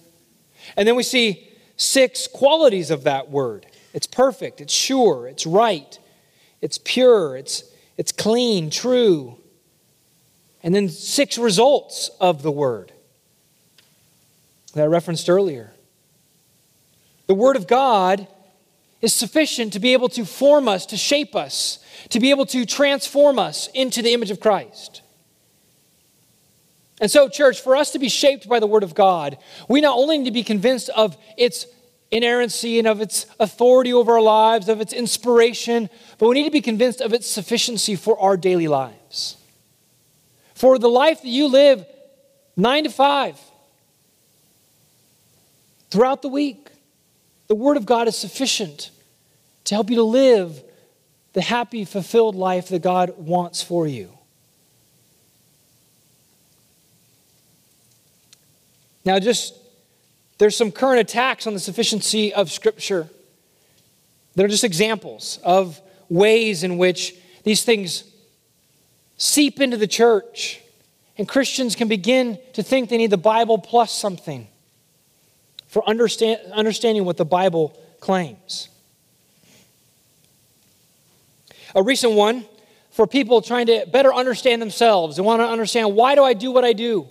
[0.77, 5.99] And then we see six qualities of that word it's perfect, it's sure, it's right,
[6.61, 7.63] it's pure, it's,
[7.97, 9.37] it's clean, true.
[10.63, 12.93] And then six results of the word
[14.73, 15.73] that I referenced earlier.
[17.27, 18.27] The word of God
[19.01, 21.79] is sufficient to be able to form us, to shape us,
[22.11, 25.03] to be able to transform us into the image of Christ.
[27.01, 29.99] And so, church, for us to be shaped by the Word of God, we not
[29.99, 31.67] only need to be convinced of its
[32.13, 36.51] inerrancy and of its authority over our lives, of its inspiration, but we need to
[36.51, 39.37] be convinced of its sufficiency for our daily lives.
[40.55, 41.85] For the life that you live
[42.57, 43.37] nine to five
[45.93, 46.71] throughout the week,
[47.49, 48.91] the Word of God is sufficient
[49.65, 50.63] to help you to live
[51.35, 54.11] the happy, fulfilled life that God wants for you.
[59.05, 59.55] Now, just
[60.39, 63.11] there's some current attacks on the sufficiency of Scripture.
[64.35, 65.79] They're just examples of
[66.09, 68.05] ways in which these things
[69.19, 70.59] seep into the church,
[71.19, 74.49] and Christians can begin to think they need the Bible plus something
[75.73, 78.69] for understand, understanding what the Bible claims.
[81.75, 82.45] A recent one
[82.91, 86.51] for people trying to better understand themselves and want to understand why do I do
[86.51, 87.09] what I do?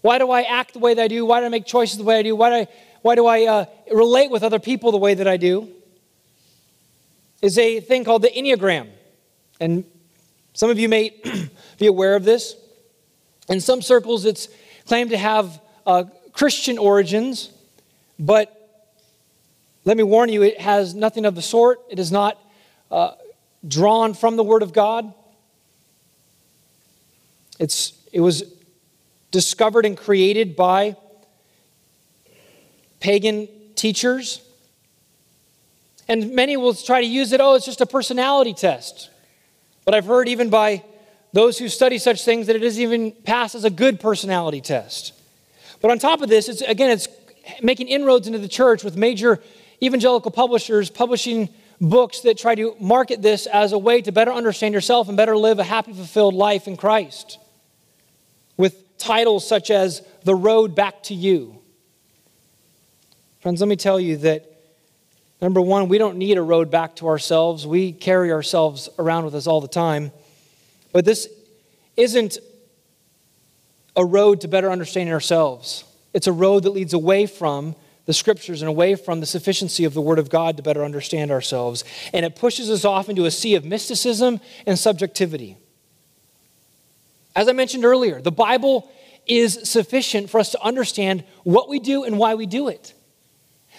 [0.00, 1.26] Why do I act the way that I do?
[1.26, 2.36] Why do I make choices the way I do?
[2.36, 2.68] Why do I,
[3.02, 5.68] why do I uh, relate with other people the way that I do?
[7.42, 8.90] Is a thing called the Enneagram.
[9.58, 9.84] And
[10.52, 11.20] some of you may
[11.80, 12.54] be aware of this.
[13.48, 14.48] In some circles, it's
[14.86, 17.50] claimed to have uh, Christian origins,
[18.18, 18.60] but
[19.84, 21.80] let me warn you, it has nothing of the sort.
[21.90, 22.40] It is not
[22.90, 23.12] uh,
[23.66, 25.12] drawn from the Word of God.
[27.58, 28.44] It's, it was
[29.30, 30.96] discovered and created by
[33.00, 34.40] pagan teachers.
[36.08, 39.10] And many will try to use it, oh, it's just a personality test.
[39.84, 40.82] But I've heard even by
[41.32, 45.12] those who study such things that it isn't even passed as a good personality test.
[45.80, 47.08] But on top of this, it's, again, it's
[47.62, 49.42] making inroads into the church with major
[49.82, 51.48] evangelical publishers publishing
[51.80, 55.36] books that try to market this as a way to better understand yourself and better
[55.36, 57.38] live a happy, fulfilled life in Christ.
[58.56, 61.58] With titles such as The Road Back to You.
[63.40, 64.50] Friends, let me tell you that
[65.42, 67.66] number one, we don't need a road back to ourselves.
[67.66, 70.12] We carry ourselves around with us all the time.
[70.92, 71.28] But this
[71.96, 72.38] isn't
[73.96, 75.84] a road to better understanding ourselves,
[76.14, 79.94] it's a road that leads away from the scriptures and away from the sufficiency of
[79.94, 81.84] the Word of God to better understand ourselves.
[82.12, 85.56] And it pushes us off into a sea of mysticism and subjectivity.
[87.34, 88.90] As I mentioned earlier, the Bible
[89.26, 92.92] is sufficient for us to understand what we do and why we do it.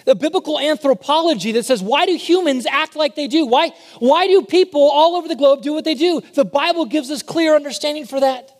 [0.04, 3.46] The biblical anthropology that says, why do humans act like they do?
[3.46, 6.20] Why, why do people all over the globe do what they do?
[6.34, 8.52] The Bible gives us clear understanding for that.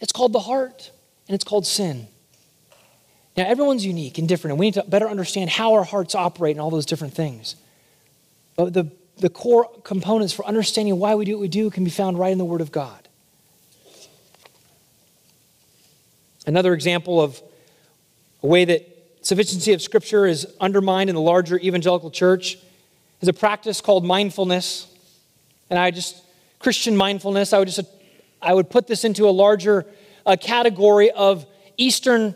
[0.00, 0.90] It's called the heart,
[1.28, 2.08] and it's called sin.
[3.36, 6.52] Now, everyone's unique and different, and we need to better understand how our hearts operate
[6.52, 7.56] and all those different things.
[8.56, 11.90] But the, the core components for understanding why we do what we do can be
[11.90, 13.08] found right in the Word of God.
[16.46, 17.42] Another example of
[18.42, 18.88] a way that
[19.20, 22.56] sufficiency of Scripture is undermined in the larger evangelical church
[23.20, 24.86] is a practice called mindfulness.
[25.68, 26.22] And I just,
[26.58, 27.80] Christian mindfulness, I would just,
[28.40, 29.84] I would put this into a larger
[30.24, 31.44] uh, category of
[31.76, 32.34] Eastern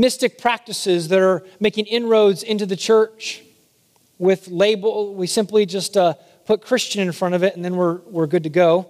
[0.00, 3.42] mystic practices that are making inroads into the church
[4.18, 5.14] with label.
[5.14, 8.44] We simply just uh, put Christian in front of it and then we're, we're good
[8.44, 8.88] to go.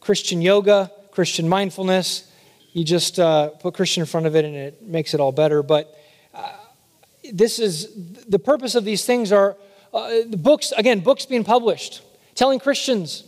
[0.00, 2.30] Christian yoga, Christian mindfulness.
[2.72, 5.62] You just uh, put Christian in front of it and it makes it all better.
[5.62, 5.94] But
[6.34, 6.52] uh,
[7.32, 9.56] this is the purpose of these things are
[9.92, 12.02] uh, the books, again, books being published,
[12.34, 13.24] telling Christians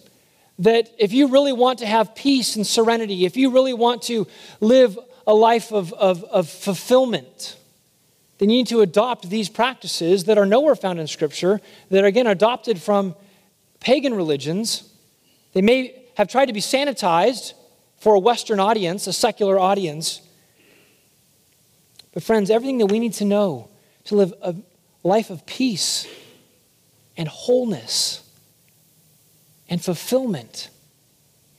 [0.59, 4.27] that if you really want to have peace and serenity, if you really want to
[4.61, 4.99] live
[5.29, 7.59] a life of, of, of fulfillment,
[8.39, 11.61] then you need to adopt these practices that are nowhere found in Scripture,
[11.91, 13.15] that are again adopted from
[13.79, 14.91] pagan religions.
[15.53, 17.53] They may have tried to be sanitized
[17.99, 20.23] for a Western audience, a secular audience.
[22.15, 23.69] But, friends, everything that we need to know
[24.05, 24.55] to live a
[25.03, 26.07] life of peace
[27.19, 28.27] and wholeness
[29.69, 30.71] and fulfillment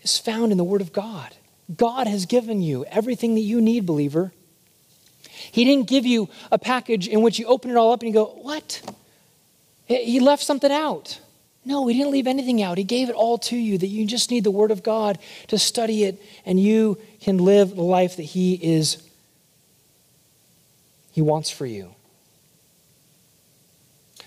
[0.02, 1.36] is found in the Word of God.
[1.76, 4.32] God has given you everything that you need, believer.
[5.24, 8.14] He didn't give you a package in which you open it all up and you
[8.14, 8.82] go, What?
[9.86, 11.20] He left something out.
[11.66, 12.78] No, he didn't leave anything out.
[12.78, 15.18] He gave it all to you that you just need the Word of God
[15.48, 19.02] to study it and you can live the life that He is,
[21.12, 21.96] He wants for you.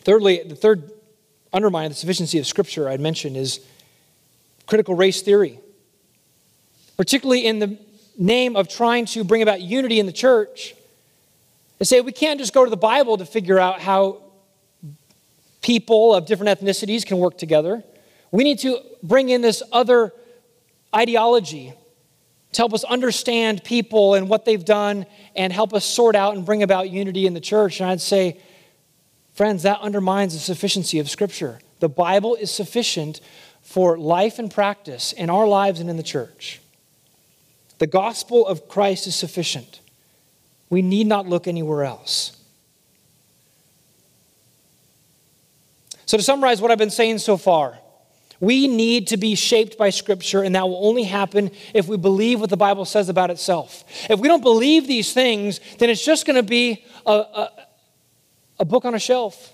[0.02, 0.90] Thirdly, the third
[1.52, 3.60] undermine the sufficiency of Scripture I'd mentioned is
[4.66, 5.60] critical race theory
[7.02, 7.76] particularly in the
[8.16, 10.72] name of trying to bring about unity in the church,
[11.80, 14.22] and say we can't just go to the Bible to figure out how
[15.62, 17.82] people of different ethnicities can work together.
[18.30, 20.12] We need to bring in this other
[20.94, 21.72] ideology
[22.52, 26.46] to help us understand people and what they've done and help us sort out and
[26.46, 27.80] bring about unity in the church.
[27.80, 28.38] And I'd say,
[29.32, 31.58] friends, that undermines the sufficiency of Scripture.
[31.80, 33.20] The Bible is sufficient
[33.60, 36.60] for life and practice in our lives and in the church.
[37.82, 39.80] The gospel of Christ is sufficient.
[40.70, 42.36] We need not look anywhere else.
[46.06, 47.76] So, to summarize what I've been saying so far,
[48.38, 52.38] we need to be shaped by Scripture, and that will only happen if we believe
[52.38, 53.82] what the Bible says about itself.
[54.08, 57.50] If we don't believe these things, then it's just going to be a, a,
[58.60, 59.52] a, book on a shelf.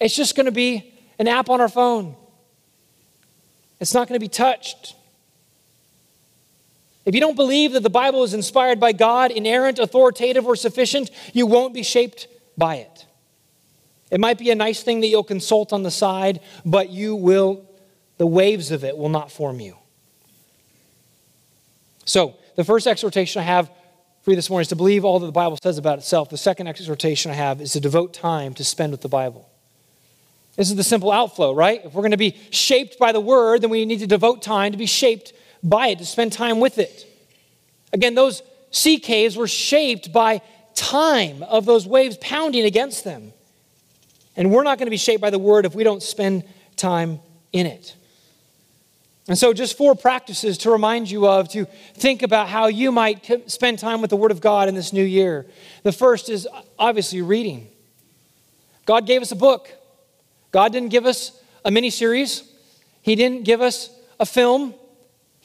[0.00, 2.16] It's just going to be an app on our phone.
[3.78, 4.95] It's not going to be touched.
[7.06, 11.10] If you don't believe that the Bible is inspired by God, inerrant, authoritative, or sufficient,
[11.32, 12.26] you won't be shaped
[12.58, 13.06] by it.
[14.10, 17.64] It might be a nice thing that you'll consult on the side, but you will,
[18.18, 19.76] the waves of it will not form you.
[22.04, 23.70] So, the first exhortation I have
[24.22, 26.30] for you this morning is to believe all that the Bible says about itself.
[26.30, 29.48] The second exhortation I have is to devote time to spend with the Bible.
[30.56, 31.84] This is the simple outflow, right?
[31.84, 34.72] If we're going to be shaped by the Word, then we need to devote time
[34.72, 35.32] to be shaped
[35.62, 37.06] by it, to spend time with it.
[37.92, 40.42] Again, those sea caves were shaped by
[40.74, 43.32] time of those waves pounding against them.
[44.36, 46.44] And we're not going to be shaped by the word if we don't spend
[46.76, 47.20] time
[47.52, 47.94] in it.
[49.28, 53.50] And so, just four practices to remind you of to think about how you might
[53.50, 55.46] spend time with the Word of God in this new year.
[55.82, 56.46] The first is
[56.78, 57.66] obviously reading.
[58.84, 59.68] God gave us a book.
[60.52, 61.32] God didn't give us
[61.64, 62.44] a mini series,
[63.02, 63.90] He didn't give us
[64.20, 64.74] a film,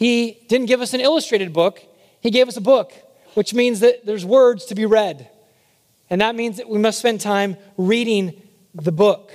[0.01, 1.79] He didn't give us an illustrated book.
[2.21, 2.91] He gave us a book,
[3.35, 5.29] which means that there's words to be read.
[6.09, 8.33] And that means that we must spend time reading
[8.73, 9.31] the book.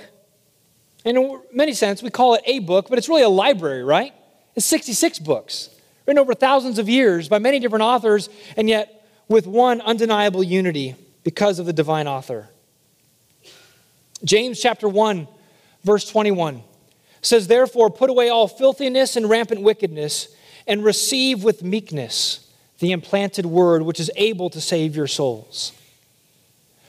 [1.05, 4.13] in many sense, we call it a book, but it's really a library, right?
[4.55, 5.69] It's 66 books,
[6.05, 10.95] written over thousands of years by many different authors, and yet with one undeniable unity
[11.23, 12.49] because of the divine author.
[14.21, 15.29] James chapter 1,
[15.85, 16.61] verse 21
[17.21, 20.35] says, Therefore, put away all filthiness and rampant wickedness,
[20.67, 22.47] and receive with meekness
[22.79, 25.71] the implanted word which is able to save your souls.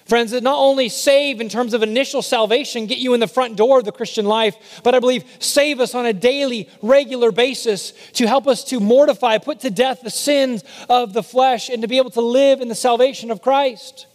[0.09, 3.57] Friends, that not only save in terms of initial salvation, get you in the front
[3.57, 7.93] door of the Christian life, but I believe save us on a daily, regular basis
[8.15, 11.89] to help us to mortify, put to death the sins of the flesh, and to
[11.89, 14.07] be able to live in the salvation of Christ.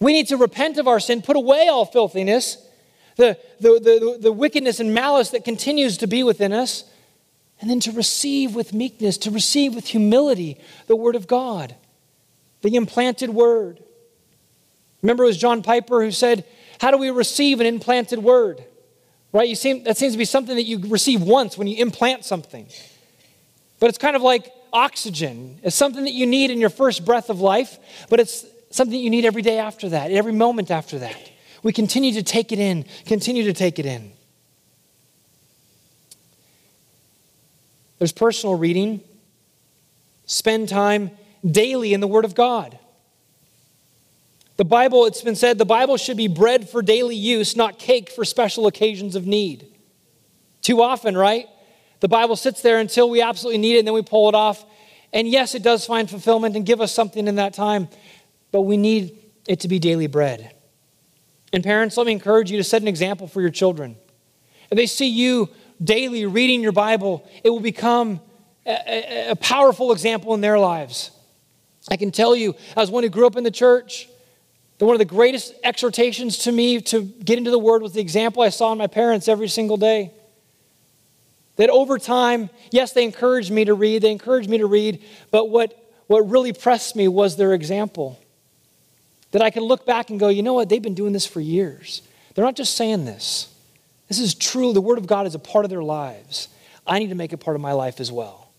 [0.00, 2.56] We need to repent of our sin, put away all filthiness,
[3.16, 6.84] the, the, the, the wickedness and malice that continues to be within us,
[7.62, 10.58] and then to receive with meekness, to receive with humility
[10.88, 11.76] the Word of God,
[12.60, 13.80] the implanted Word.
[15.00, 16.44] Remember, it was John Piper who said,
[16.80, 18.64] How do we receive an implanted Word?
[19.32, 19.48] Right?
[19.48, 22.66] You seem, that seems to be something that you receive once when you implant something.
[23.78, 25.60] But it's kind of like oxygen.
[25.62, 27.78] It's something that you need in your first breath of life,
[28.10, 31.30] but it's something you need every day after that, every moment after that.
[31.62, 34.12] We continue to take it in, continue to take it in.
[38.02, 39.00] There's personal reading.
[40.26, 41.12] Spend time
[41.48, 42.76] daily in the Word of God.
[44.56, 48.10] The Bible, it's been said, the Bible should be bread for daily use, not cake
[48.10, 49.66] for special occasions of need.
[50.62, 51.46] Too often, right?
[52.00, 54.64] The Bible sits there until we absolutely need it and then we pull it off.
[55.12, 57.86] And yes, it does find fulfillment and give us something in that time,
[58.50, 60.52] but we need it to be daily bread.
[61.52, 63.94] And parents, let me encourage you to set an example for your children.
[64.72, 65.50] If they see you
[65.82, 68.20] daily reading your Bible, it will become
[68.66, 71.10] a, a, powerful example in their lives.
[71.90, 74.08] I can tell you, as one who grew up in the church,
[74.78, 78.00] that one of the greatest exhortations to me to get into the Word was the
[78.00, 80.12] example I saw in my parents every single day.
[81.56, 85.50] That over time, yes, they encouraged me to read, they encouraged me to read, but
[85.50, 88.18] what, what really pressed me was their example.
[89.32, 91.40] That I can look back and go, you know what, they've been doing this for
[91.40, 92.02] years.
[92.34, 93.51] They're not just saying this.
[94.12, 94.74] This is true.
[94.74, 96.48] The Word of God is a part of their lives.
[96.86, 98.52] I need to make it part of my life as well.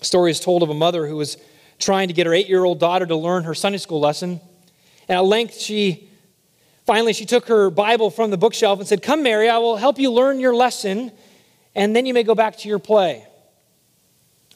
[0.00, 1.36] A story is told of a mother who was
[1.80, 4.40] trying to get her eight year old daughter to learn her Sunday school lesson.
[5.08, 6.08] And at length, she
[6.86, 9.98] finally she took her Bible from the bookshelf and said, Come, Mary, I will help
[9.98, 11.10] you learn your lesson,
[11.74, 13.26] and then you may go back to your play.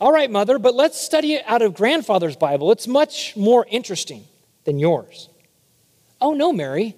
[0.01, 2.71] All right, mother, but let's study it out of grandfather's Bible.
[2.71, 4.25] It's much more interesting
[4.67, 5.29] than yours.
[6.21, 6.95] Oh, no, Mary.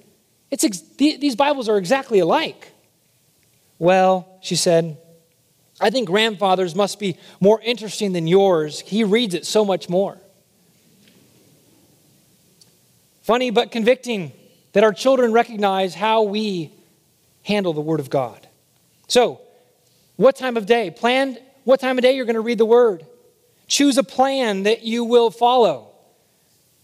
[0.54, 2.70] It's ex- these Bibles are exactly alike.
[3.80, 4.96] Well, she said,
[5.80, 8.78] I think grandfather's must be more interesting than yours.
[8.78, 10.16] He reads it so much more.
[13.22, 14.30] Funny but convicting
[14.74, 16.70] that our children recognize how we
[17.42, 18.46] handle the Word of God.
[19.08, 19.40] So,
[20.14, 20.92] what time of day?
[20.92, 23.04] Plan what time of day you're going to read the Word.
[23.66, 25.90] Choose a plan that you will follow.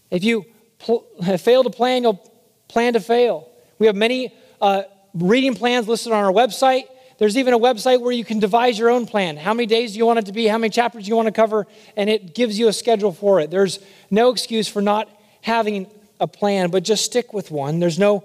[0.09, 0.45] If you
[0.77, 1.05] pl-
[1.37, 2.29] fail to plan, you'll
[2.67, 3.47] plan to fail.
[3.81, 4.83] We have many uh,
[5.15, 6.83] reading plans listed on our website.
[7.17, 9.37] There's even a website where you can devise your own plan.
[9.37, 10.45] How many days do you want it to be?
[10.45, 11.65] How many chapters do you want to cover?
[11.97, 13.49] And it gives you a schedule for it.
[13.49, 13.79] There's
[14.11, 15.09] no excuse for not
[15.41, 15.87] having
[16.19, 17.79] a plan, but just stick with one.
[17.79, 18.23] There's no,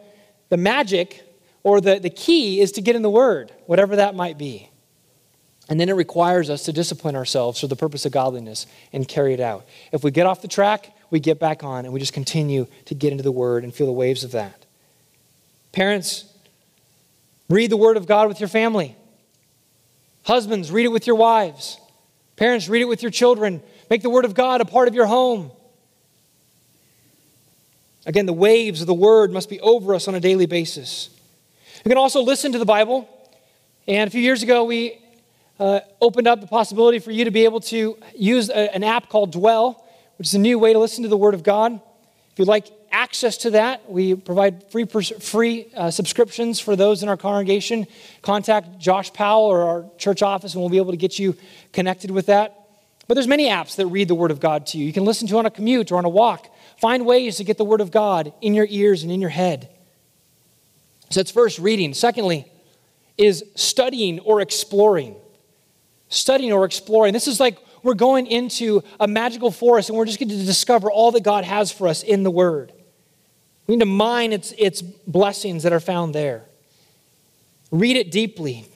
[0.51, 1.25] the magic
[1.63, 4.69] or the, the key is to get in the Word, whatever that might be.
[5.71, 9.33] And then it requires us to discipline ourselves for the purpose of godliness and carry
[9.33, 9.67] it out.
[9.91, 12.95] If we get off the track, we get back on and we just continue to
[12.95, 14.66] get into the Word and feel the waves of that.
[15.77, 16.25] Parents,
[17.51, 18.97] read the Word of God with your family.
[20.23, 21.79] Husbands, read it with your wives.
[22.37, 23.63] Parents, read it with your children.
[23.91, 25.51] Make the Word of God a part of your home.
[28.07, 31.11] Again, the waves of the Word must be over us on a daily basis.
[31.85, 33.07] You can also listen to the Bible.
[33.87, 34.99] And a few years ago, we
[35.61, 39.11] uh, opened up the possibility for you to be able to use a, an app
[39.11, 39.85] called Dwell,
[40.17, 41.75] which is a new way to listen to the Word of God.
[42.33, 43.91] If you'd like access to that.
[43.91, 47.87] We provide free, free uh, subscriptions for those in our congregation.
[48.23, 51.37] Contact Josh Powell or our church office, and we'll be able to get you
[51.73, 52.67] connected with that.
[53.09, 54.87] But there's many apps that read the Word of God to you.
[54.87, 56.49] You can listen to on a commute or on a walk.
[56.81, 59.69] Find ways to get the Word of God in your ears and in your head.
[61.11, 61.95] So that's first reading.
[61.95, 62.51] Secondly,
[63.17, 65.17] is studying or exploring.
[66.09, 67.13] Studying or exploring.
[67.13, 70.91] This is like we're going into a magical forest and we're just going to discover
[70.91, 72.73] all that God has for us in the Word.
[73.67, 76.45] We need to mine its, its blessings that are found there.
[77.71, 78.67] Read it deeply.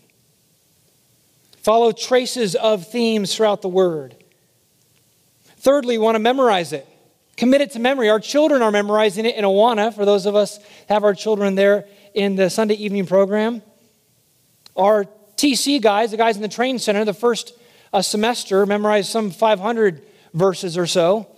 [1.59, 4.17] Follow traces of themes throughout the Word.
[5.59, 6.87] Thirdly, we want to memorize it.
[7.37, 8.09] Commit it to memory.
[8.09, 11.87] Our children are memorizing it in Awana, for those of us have our children there
[12.15, 13.63] in the Sunday evening program.
[14.77, 17.55] Our TC guys, the guys in the train center, the first
[17.93, 20.03] uh, semester, memorized some 500
[20.35, 21.29] verses or so.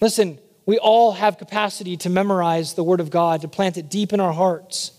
[0.00, 4.12] Listen, we all have capacity to memorize the Word of God, to plant it deep
[4.12, 4.90] in our hearts.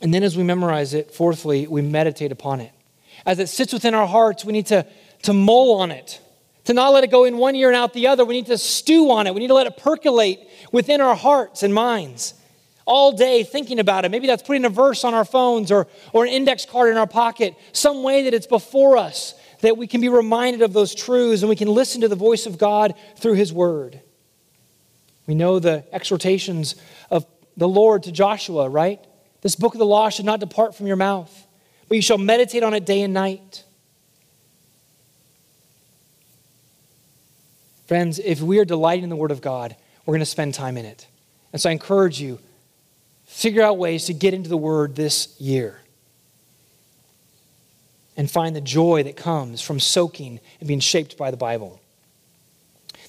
[0.00, 2.72] And then as we memorize it, fourthly, we meditate upon it.
[3.26, 4.86] As it sits within our hearts, we need to,
[5.22, 6.20] to mull on it,
[6.64, 8.24] to not let it go in one ear and out the other.
[8.24, 9.34] We need to stew on it.
[9.34, 10.40] We need to let it percolate
[10.72, 12.34] within our hearts and minds
[12.84, 14.10] all day thinking about it.
[14.10, 17.06] Maybe that's putting a verse on our phones or, or an index card in our
[17.06, 21.42] pocket, some way that it's before us, that we can be reminded of those truths
[21.42, 24.00] and we can listen to the voice of God through His Word.
[25.26, 26.74] We know the exhortations
[27.10, 27.24] of
[27.56, 29.00] the Lord to Joshua, right?
[29.40, 31.46] This book of the law should not depart from your mouth,
[31.88, 33.64] but you shall meditate on it day and night.
[37.86, 40.76] Friends, if we are delighting in the Word of God, we're going to spend time
[40.76, 41.06] in it.
[41.52, 42.40] And so I encourage you,
[43.26, 45.81] figure out ways to get into the Word this year
[48.16, 51.80] and find the joy that comes from soaking and being shaped by the Bible.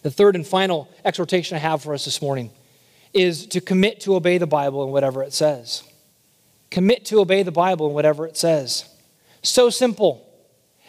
[0.01, 2.51] The third and final exhortation I have for us this morning
[3.14, 5.84] is to commit to obey the Bible in whatever it says.
[6.72, 8.86] Commit to obey the Bible in whatever it says.
[9.43, 10.28] So simple,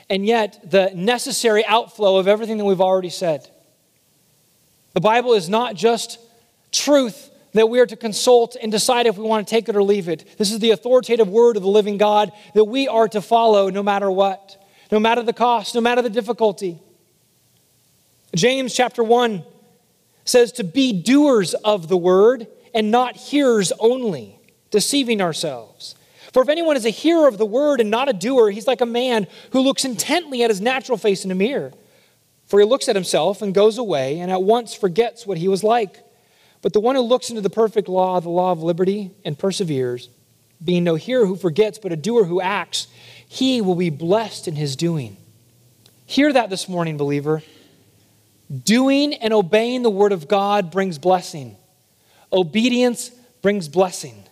[0.09, 3.49] and yet the necessary outflow of everything that we've already said.
[4.95, 6.19] The Bible is not just
[6.73, 9.83] truth that we are to consult and decide if we want to take it or
[9.83, 10.37] leave it.
[10.37, 13.83] This is the authoritative word of the living God that we are to follow no
[13.83, 16.81] matter what, no matter the cost, no matter the difficulty.
[18.35, 19.45] James chapter 1
[20.25, 24.39] says to be doers of the word and not hearers only,
[24.71, 25.95] deceiving ourselves.
[26.33, 28.81] For if anyone is a hearer of the word and not a doer, he's like
[28.81, 31.73] a man who looks intently at his natural face in a mirror.
[32.47, 35.63] For he looks at himself and goes away and at once forgets what he was
[35.63, 36.04] like.
[36.65, 40.09] But the one who looks into the perfect law, the law of liberty, and perseveres,
[40.65, 42.87] being no hearer who forgets, but a doer who acts,
[43.29, 45.19] he will be blessed in his doing.
[46.07, 47.43] Hear that this morning, believer.
[48.65, 51.59] Doing and obeying the word of God brings blessing.
[52.33, 53.11] Obedience
[53.43, 54.25] brings blessing.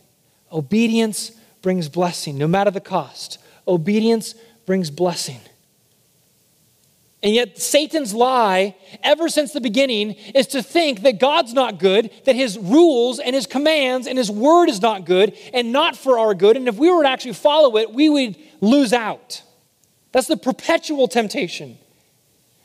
[0.51, 3.37] Obedience brings blessing, no matter the cost.
[3.68, 5.41] Obedience brings blessing.
[7.22, 12.10] And yet, Satan's lie, ever since the beginning, is to think that God's not good,
[12.24, 16.18] that his rules and his commands and his word is not good and not for
[16.18, 16.56] our good.
[16.56, 19.42] And if we were to actually follow it, we would lose out.
[20.10, 21.78] That's the perpetual temptation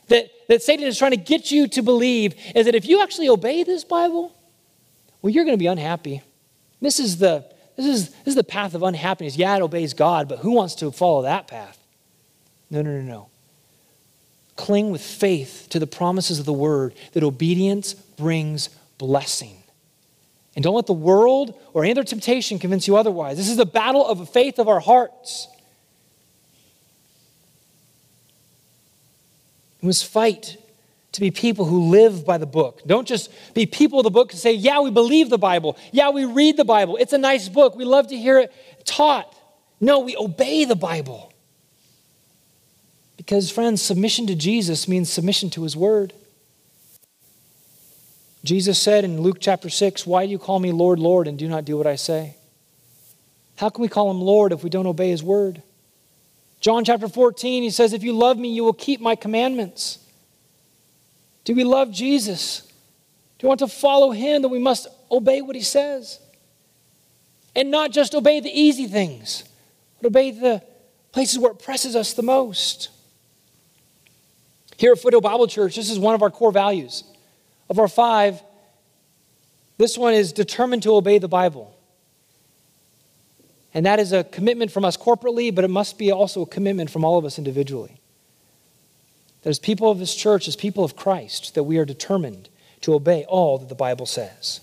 [0.07, 3.29] that, that Satan is trying to get you to believe is that if you actually
[3.29, 4.35] obey this Bible,
[5.21, 6.23] well, you're going to be unhappy.
[6.81, 7.45] This is the,
[7.75, 9.37] this is, this is the path of unhappiness.
[9.37, 11.77] Yeah, it obeys God, but who wants to follow that path?
[12.69, 13.29] No, no, no, no.
[14.57, 19.55] Cling with faith to the promises of the word that obedience brings blessing.
[20.55, 23.37] And don't let the world or any other temptation convince you otherwise.
[23.37, 25.47] This is the battle of the faith of our hearts.
[29.81, 30.57] We must fight
[31.11, 32.81] to be people who live by the book.
[32.87, 35.77] Don't just be people of the book and say, yeah, we believe the Bible.
[35.91, 36.97] Yeah, we read the Bible.
[36.97, 37.75] It's a nice book.
[37.75, 38.51] We love to hear it
[38.85, 39.33] taught.
[39.79, 41.26] No, we obey the Bible.
[43.17, 46.13] Because, friends, submission to Jesus means submission to his word.
[48.43, 51.49] Jesus said in Luke chapter 6, Why do you call me Lord, Lord, and do
[51.49, 52.35] not do what I say?
[53.57, 55.63] How can we call him Lord if we don't obey his word?
[56.59, 59.99] John chapter 14, he says, If you love me, you will keep my commandments.
[61.43, 62.61] Do we love Jesus?
[63.39, 64.43] Do we want to follow him?
[64.43, 66.19] Then we must obey what he says.
[67.55, 69.43] And not just obey the easy things,
[69.99, 70.61] but obey the
[71.11, 72.89] places where it presses us the most.
[74.77, 77.03] Here at Foothill Bible Church, this is one of our core values.
[77.69, 78.41] Of our five,
[79.77, 81.75] this one is determined to obey the Bible.
[83.73, 86.89] And that is a commitment from us corporately, but it must be also a commitment
[86.89, 87.99] from all of us individually.
[89.41, 92.49] That as people of this church, as people of Christ, that we are determined
[92.81, 94.61] to obey all that the Bible says.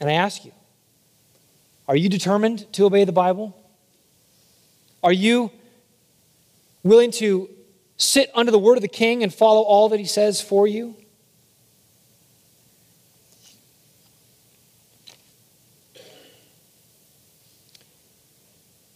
[0.00, 0.52] And I ask you,
[1.86, 3.56] are you determined to obey the Bible?
[5.02, 5.50] Are you
[6.82, 7.48] willing to
[8.00, 10.96] sit under the word of the king and follow all that he says for you?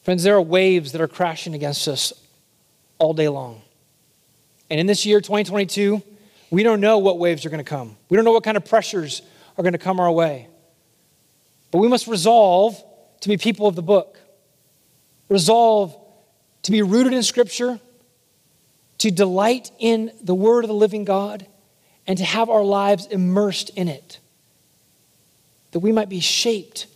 [0.02, 2.12] Friends, there are waves that are crashing against us
[2.98, 3.62] all day long.
[4.68, 6.02] And in this year, 2022,
[6.50, 7.96] we don't know what waves are going to come.
[8.08, 9.22] We don't know what kind of pressures
[9.56, 10.48] are going to come our way.
[11.70, 12.82] But we must resolve
[13.20, 14.18] to be people of the book,
[15.28, 15.98] resolve
[16.62, 17.80] to be rooted in Scripture,
[19.04, 21.44] to delight in the Word of the living God,
[22.06, 24.18] and to have our lives immersed in it,
[25.72, 26.86] that we might be shaped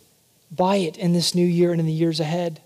[0.49, 2.61] by it in this new year and in the years ahead.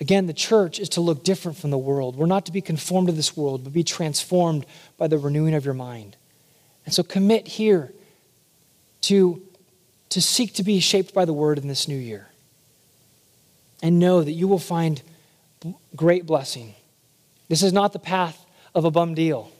[0.00, 2.16] Again, the church is to look different from the world.
[2.16, 4.66] We're not to be conformed to this world, but be transformed
[4.98, 6.16] by the renewing of your mind.
[6.84, 7.92] And so commit here
[9.02, 9.40] to,
[10.08, 12.26] to seek to be shaped by the word in this new year.
[13.84, 15.00] And know that you will find
[15.94, 16.74] great blessing.
[17.50, 18.46] This is not the path
[18.76, 19.50] of a bum deal.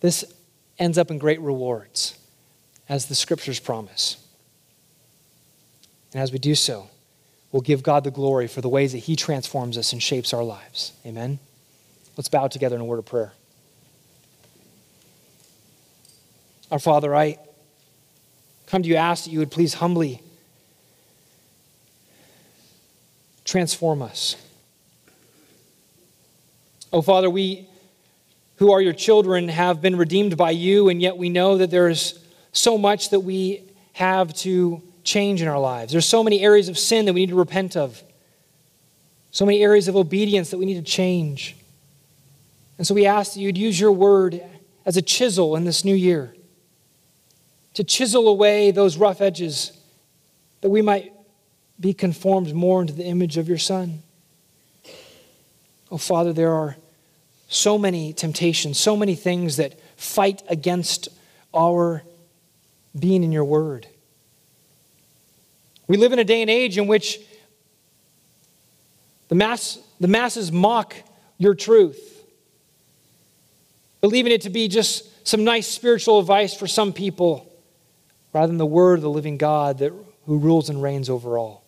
[0.00, 0.26] This
[0.78, 2.18] ends up in great rewards,
[2.86, 4.22] as the scriptures promise.
[6.12, 6.90] And as we do so,
[7.50, 10.44] we'll give God the glory for the ways that He transforms us and shapes our
[10.44, 10.92] lives.
[11.06, 11.38] Amen.
[12.18, 13.32] Let's bow together in a word of prayer.
[16.70, 17.38] Our Father, I
[18.66, 20.20] come to you, ask that you would please humbly
[23.46, 24.36] transform us.
[26.94, 27.66] Oh, Father, we
[28.58, 32.24] who are your children have been redeemed by you, and yet we know that there's
[32.52, 33.64] so much that we
[33.94, 35.90] have to change in our lives.
[35.90, 38.00] There's so many areas of sin that we need to repent of,
[39.32, 41.56] so many areas of obedience that we need to change.
[42.78, 44.40] And so we ask that you'd use your word
[44.86, 46.32] as a chisel in this new year
[47.72, 49.76] to chisel away those rough edges
[50.60, 51.12] that we might
[51.80, 54.04] be conformed more into the image of your Son.
[55.90, 56.76] Oh, Father, there are
[57.54, 61.08] so many temptations, so many things that fight against
[61.54, 62.02] our
[62.98, 63.86] being in your word.
[65.86, 67.20] We live in a day and age in which
[69.28, 70.96] the, mass, the masses mock
[71.38, 72.24] your truth,
[74.00, 77.50] believing it to be just some nice spiritual advice for some people
[78.32, 79.92] rather than the word of the living God that,
[80.26, 81.64] who rules and reigns over all.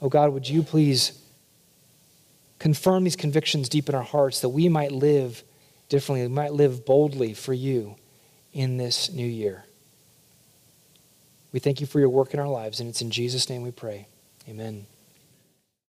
[0.00, 1.21] Oh God, would you please
[2.62, 5.42] confirm these convictions deep in our hearts that we might live
[5.88, 7.96] differently, we might live boldly for you
[8.52, 9.64] in this new year.
[11.52, 13.72] We thank you for your work in our lives, and it's in Jesus' name we
[13.72, 14.06] pray.
[14.48, 14.86] Amen.